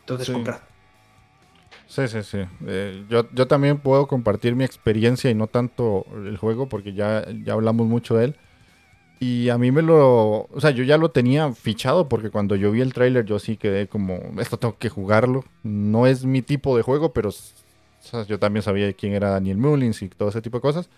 [0.00, 0.58] Entonces, comprad.
[1.86, 2.38] Sí, sí, sí.
[2.66, 7.24] Eh, yo, yo, también puedo compartir mi experiencia y no tanto el juego porque ya,
[7.44, 8.36] ya hablamos mucho de él.
[9.20, 10.48] Y a mí me lo...
[10.50, 13.56] O sea, yo ya lo tenía fichado porque cuando yo vi el tráiler yo sí
[13.56, 15.44] quedé como, esto tengo que jugarlo.
[15.62, 17.30] No es mi tipo de juego, pero
[18.28, 20.90] yo también sabía quién era Daniel Mullins y todo ese tipo de cosas.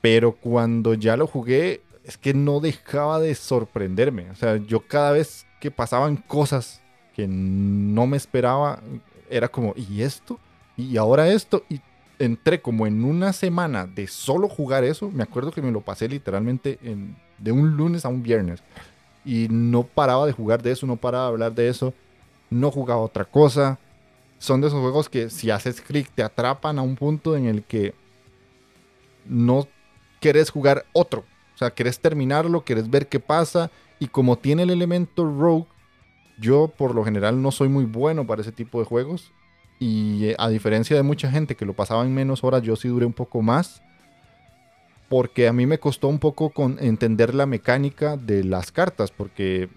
[0.00, 4.30] Pero cuando ya lo jugué, es que no dejaba de sorprenderme.
[4.30, 6.80] O sea, yo cada vez que pasaban cosas
[7.14, 8.80] que no me esperaba,
[9.30, 10.38] era como, ¿y esto?
[10.76, 11.64] ¿Y ahora esto?
[11.68, 11.80] Y
[12.18, 15.10] entré como en una semana de solo jugar eso.
[15.10, 16.78] Me acuerdo que me lo pasé literalmente
[17.38, 18.62] de un lunes a un viernes.
[19.24, 21.92] Y no paraba de jugar de eso, no paraba de hablar de eso.
[22.50, 23.78] No jugaba otra cosa.
[24.38, 27.62] Son de esos juegos que si haces clic te atrapan a un punto en el
[27.62, 27.94] que
[29.24, 29.66] no
[30.20, 31.24] querés jugar otro.
[31.54, 33.70] O sea, querés terminarlo, querés ver qué pasa.
[33.98, 35.66] Y como tiene el elemento rogue,
[36.38, 39.32] yo por lo general no soy muy bueno para ese tipo de juegos.
[39.78, 42.88] Y eh, a diferencia de mucha gente que lo pasaba en menos horas, yo sí
[42.88, 43.82] duré un poco más.
[45.08, 49.68] Porque a mí me costó un poco con entender la mecánica de las cartas porque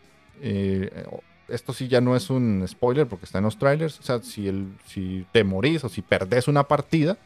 [0.42, 1.06] eh,
[1.50, 4.48] esto sí ya no es un spoiler porque está en los trailers, o sea, si,
[4.48, 7.18] el, si te morís o si perdés una partida,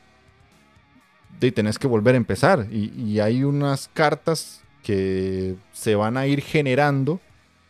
[1.47, 2.67] y tenés que volver a empezar.
[2.71, 7.19] Y, hay unas cartas que se van a ir generando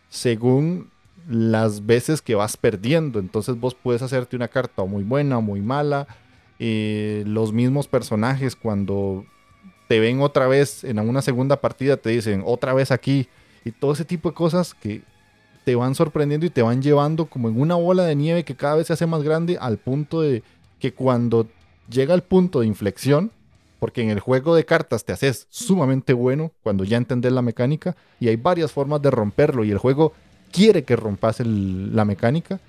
[0.10, 0.90] según
[1.28, 3.20] las veces que vas perdiendo.
[3.20, 6.08] Entonces vos puedes hacerte una carta muy buena o muy mala.
[6.60, 9.26] Eh, los mismos personajes cuando
[9.88, 13.28] te ven otra vez en una segunda partida te dicen otra vez aquí.
[13.66, 15.04] Y todo ese tipo de cosas que
[15.64, 18.76] te van sorprendiendo y te van llevando como en una bola de nieve que cada
[18.76, 20.44] vez se hace más grande al punto de
[20.80, 21.48] que cuando
[21.90, 23.32] llega el punto de inflexión,
[23.80, 27.96] porque en el juego de cartas te haces sumamente bueno cuando ya entendés la mecánica
[28.20, 30.14] y hay varias formas de romperlo y el juego
[30.54, 32.60] quiere que rompas la mecánica.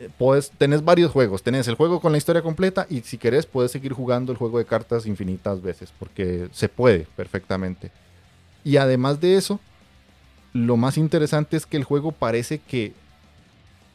[0.00, 3.46] Eh, puedes, tenés varios juegos, tenés el juego con la historia completa y si querés
[3.46, 7.92] puedes seguir jugando el juego de cartas infinitas veces porque se puede perfectamente.
[8.64, 9.60] Y además de eso,
[10.52, 12.92] lo más interesante es que el juego parece que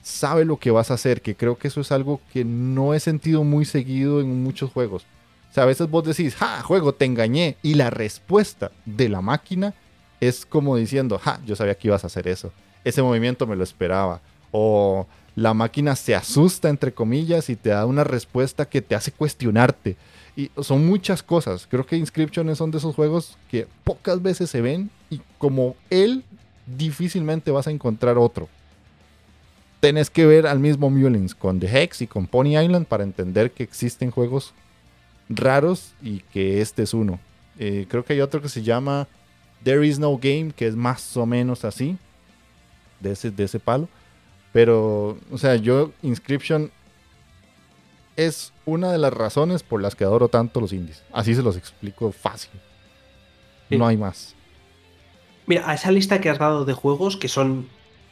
[0.02, 3.00] sabe lo que vas a hacer, que creo que eso es algo que no he
[3.00, 5.06] sentido muy seguido en muchos juegos.
[5.52, 7.58] O sea, a veces vos decís, ja, juego, te engañé.
[7.62, 9.74] Y la respuesta de la máquina
[10.22, 12.54] es como diciendo, ja, yo sabía que ibas a hacer eso.
[12.86, 14.22] Ese movimiento me lo esperaba.
[14.52, 19.12] O la máquina se asusta, entre comillas, y te da una respuesta que te hace
[19.12, 19.98] cuestionarte.
[20.38, 21.68] Y son muchas cosas.
[21.70, 26.24] Creo que Inscription son de esos juegos que pocas veces se ven y como él,
[26.78, 28.48] difícilmente vas a encontrar otro.
[29.80, 33.52] Tenés que ver al mismo Mulings con The Hex y con Pony Island para entender
[33.52, 34.54] que existen juegos
[35.28, 37.20] raros y que este es uno.
[37.58, 39.08] Eh, creo que hay otro que se llama
[39.64, 41.97] There Is No Game, que es más o menos así,
[42.99, 43.88] de ese, de ese palo.
[44.53, 46.72] Pero, o sea, yo, Inscription
[48.16, 51.03] es una de las razones por las que adoro tanto los indies.
[51.12, 52.51] Así se los explico fácil.
[53.70, 54.36] No hay más.
[55.47, 57.68] Mira, a esa lista que has dado de juegos, que son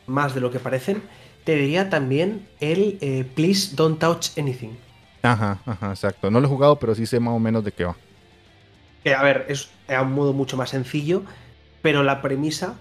[0.07, 1.03] más de lo que parecen,
[1.43, 4.77] te diría también el eh, Please Don't Touch Anything.
[5.21, 6.31] Ajá, ajá, exacto.
[6.31, 7.95] No lo he jugado, pero sí sé más o menos de qué va.
[9.05, 11.23] A ver, es a un modo mucho más sencillo,
[11.81, 12.75] pero la premisa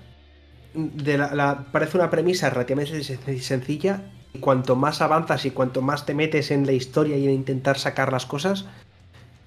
[0.74, 3.02] de la, parece una premisa relativamente
[3.40, 4.02] sencilla
[4.32, 7.78] y cuanto más avanzas y cuanto más te metes en la historia y en intentar
[7.78, 8.66] sacar las cosas,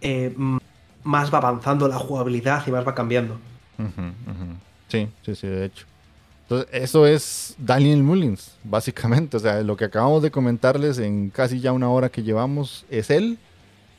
[0.02, 0.36] eh,
[1.04, 3.40] más va avanzando la jugabilidad y más va cambiando.
[4.88, 5.86] Sí, sí, sí, de hecho.
[6.44, 9.38] Entonces, eso es Daniel Mullins, básicamente.
[9.38, 13.10] O sea, lo que acabamos de comentarles en casi ya una hora que llevamos es
[13.10, 13.38] él.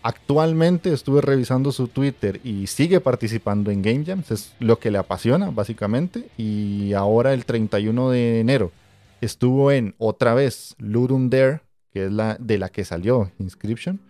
[0.02, 4.98] Actualmente estuve revisando su Twitter y sigue participando en Game Jams, es lo que le
[4.98, 6.28] apasiona, básicamente.
[6.36, 8.72] Y ahora, el 31 de enero,
[9.20, 11.60] estuvo en otra vez Ludum Dare,
[11.92, 14.00] que es la de la que salió Inscription,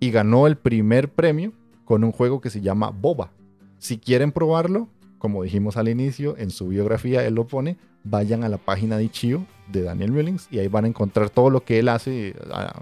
[0.00, 1.52] y ganó el primer premio
[1.84, 3.30] con un juego que se llama Boba.
[3.78, 4.88] Si quieren probarlo,
[5.18, 7.78] como dijimos al inicio, en su biografía él lo pone,
[8.08, 11.50] vayan a la página de Ichio de Daniel Mullins y ahí van a encontrar todo
[11.50, 12.34] lo que él hace,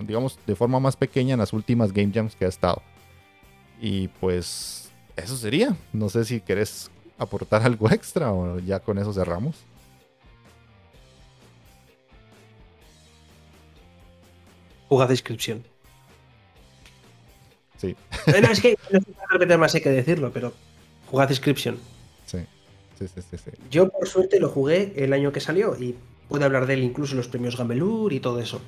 [0.06, 2.82] digamos, de forma más pequeña en las últimas Game Jams que ha estado.
[3.80, 5.76] Y pues eso sería.
[5.92, 9.56] No sé si querés aportar algo extra o ya con eso cerramos.
[14.88, 15.64] Jugad descripción.
[17.78, 17.96] Sí.
[18.26, 19.00] Bueno, es que no
[19.48, 20.52] sé más hay que decirlo, pero
[21.10, 21.78] jugad descripción.
[23.70, 25.96] Yo, por suerte, lo jugué el año que salió y
[26.28, 28.60] puedo hablar de él incluso en los premios Gamelur y todo eso.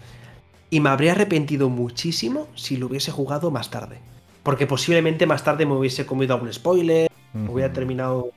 [0.70, 3.98] Y me habría arrepentido muchísimo si lo hubiese jugado más tarde.
[4.42, 7.10] Porque posiblemente más tarde me hubiese comido algún spoiler,
[7.48, 8.30] hubiera terminado.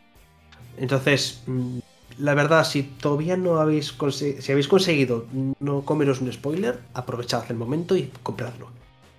[0.78, 1.80] Entonces, mm,
[2.20, 5.26] la verdad, si todavía no habéis, si habéis conseguido
[5.60, 8.70] no comeros un spoiler, aprovechad el momento y compradlo.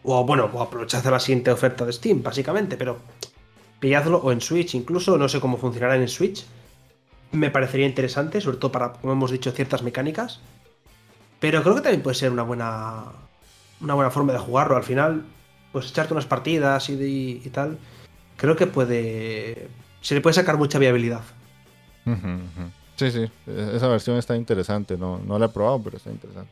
[0.03, 2.99] O bueno, o aprovechad la siguiente oferta de Steam, básicamente, pero
[3.79, 6.45] pilladlo o en Switch incluso, no sé cómo funcionará en Switch
[7.33, 10.41] me parecería interesante, sobre todo para, como hemos dicho, ciertas mecánicas.
[11.39, 13.05] Pero creo que también puede ser una buena,
[13.81, 14.77] una buena forma de jugarlo.
[14.77, 15.25] Al final,
[15.73, 17.79] pues echarte unas partidas y, tal,
[18.37, 19.69] creo que puede,
[20.01, 21.23] se le puede sacar mucha viabilidad.
[22.97, 24.99] Sí, sí, esa versión está interesante.
[24.99, 26.51] No, no la he probado, pero está interesante.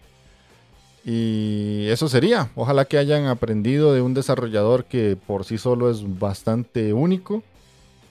[1.05, 2.51] Y eso sería.
[2.55, 7.43] Ojalá que hayan aprendido de un desarrollador que por sí solo es bastante único.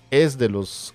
[0.09, 0.93] Es de los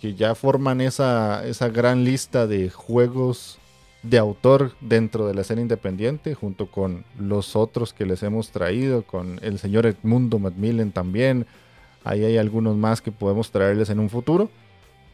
[0.00, 3.58] que ya forman esa, esa gran lista de juegos
[4.02, 9.02] de autor dentro de la escena independiente, junto con los otros que les hemos traído,
[9.02, 11.46] con el señor Edmundo Macmillan también.
[12.04, 14.50] Ahí hay algunos más que podemos traerles en un futuro.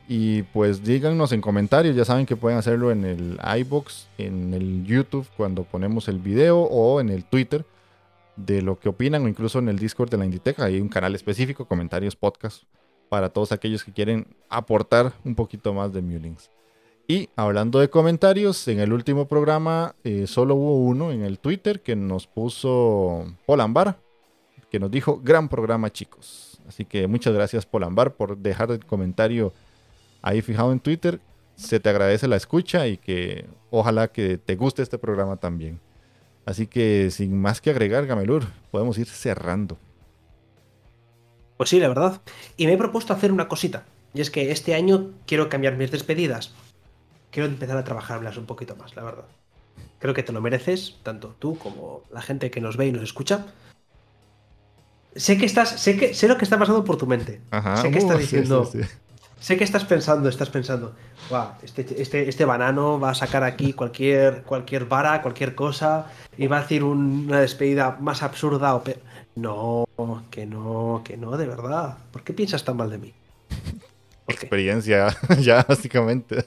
[0.06, 4.84] Y pues díganos en comentarios, ya saben que pueden hacerlo en el iBox, en el
[4.84, 7.64] YouTube cuando ponemos el video o en el Twitter
[8.36, 10.66] de lo que opinan o incluso en el Discord de la Inditeca.
[10.66, 12.64] Hay un canal específico, comentarios, podcast
[13.14, 16.50] para todos aquellos que quieren aportar un poquito más de Mulings.
[17.06, 21.80] Y hablando de comentarios, en el último programa eh, solo hubo uno en el Twitter
[21.80, 24.00] que nos puso Polambar,
[24.68, 26.58] que nos dijo, gran programa chicos.
[26.66, 29.52] Así que muchas gracias Polambar por dejar el comentario
[30.20, 31.20] ahí fijado en Twitter.
[31.54, 35.78] Se te agradece la escucha y que ojalá que te guste este programa también.
[36.46, 39.78] Así que sin más que agregar, Gamelur, podemos ir cerrando.
[41.56, 42.20] Pues sí, la verdad.
[42.56, 43.84] Y me he propuesto hacer una cosita.
[44.12, 46.52] Y es que este año quiero cambiar mis despedidas.
[47.30, 49.24] Quiero empezar a trabajarlas un poquito más, la verdad.
[49.98, 53.02] Creo que te lo mereces, tanto tú como la gente que nos ve y nos
[53.02, 53.46] escucha.
[55.16, 57.40] Sé que estás, sé que sé lo que está pasando por tu mente.
[57.80, 58.70] sé que estás uh, diciendo.
[59.44, 60.94] Sé que estás pensando, estás pensando,
[61.62, 66.06] este, este, este, banano va a sacar aquí cualquier, cualquier vara, cualquier cosa,
[66.38, 68.82] y va a decir una despedida más absurda o
[69.36, 69.86] No,
[70.30, 71.98] que no, que no, de verdad.
[72.12, 73.14] ¿Por qué piensas tan mal de mí?
[74.28, 75.08] Experiencia,
[75.40, 76.44] ya, básicamente.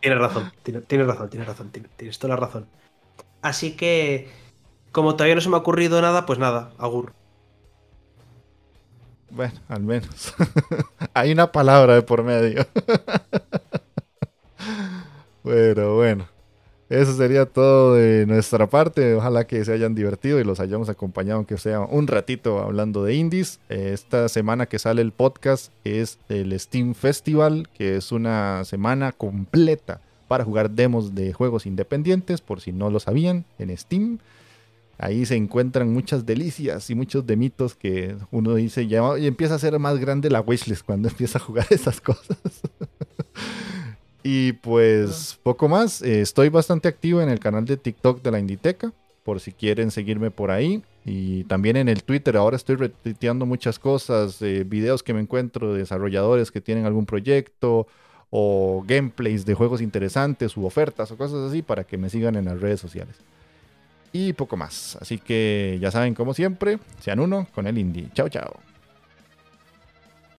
[0.00, 2.66] Tienes razón, tienes, razón, tienes razón, tienes toda la razón.
[3.42, 4.28] Así que,
[4.92, 7.12] como todavía no se me ha ocurrido nada, pues nada, agur.
[9.30, 10.34] Bueno, al menos.
[11.14, 12.66] Hay una palabra de por medio.
[15.42, 16.35] Pero bueno.
[16.88, 19.14] Eso sería todo de nuestra parte.
[19.14, 23.14] Ojalá que se hayan divertido y los hayamos acompañado, aunque sea un ratito hablando de
[23.14, 23.58] indies.
[23.68, 30.00] Esta semana que sale el podcast es el Steam Festival, que es una semana completa
[30.28, 34.18] para jugar demos de juegos independientes, por si no lo sabían, en Steam.
[34.98, 39.58] Ahí se encuentran muchas delicias y muchos demitos que uno dice ya y empieza a
[39.58, 42.38] ser más grande la wishlist cuando empieza a jugar esas cosas.
[44.26, 46.02] Y pues poco más.
[46.02, 49.92] Eh, estoy bastante activo en el canal de TikTok de la Inditeca, por si quieren
[49.92, 50.82] seguirme por ahí.
[51.04, 52.36] Y también en el Twitter.
[52.36, 57.06] Ahora estoy retuiteando muchas cosas, eh, videos que me encuentro de desarrolladores que tienen algún
[57.06, 57.86] proyecto
[58.30, 62.46] o gameplays de juegos interesantes u ofertas o cosas así para que me sigan en
[62.46, 63.16] las redes sociales
[64.12, 64.98] y poco más.
[65.00, 68.10] Así que ya saben, como siempre, sean uno con el indie.
[68.12, 68.65] Chao, chao.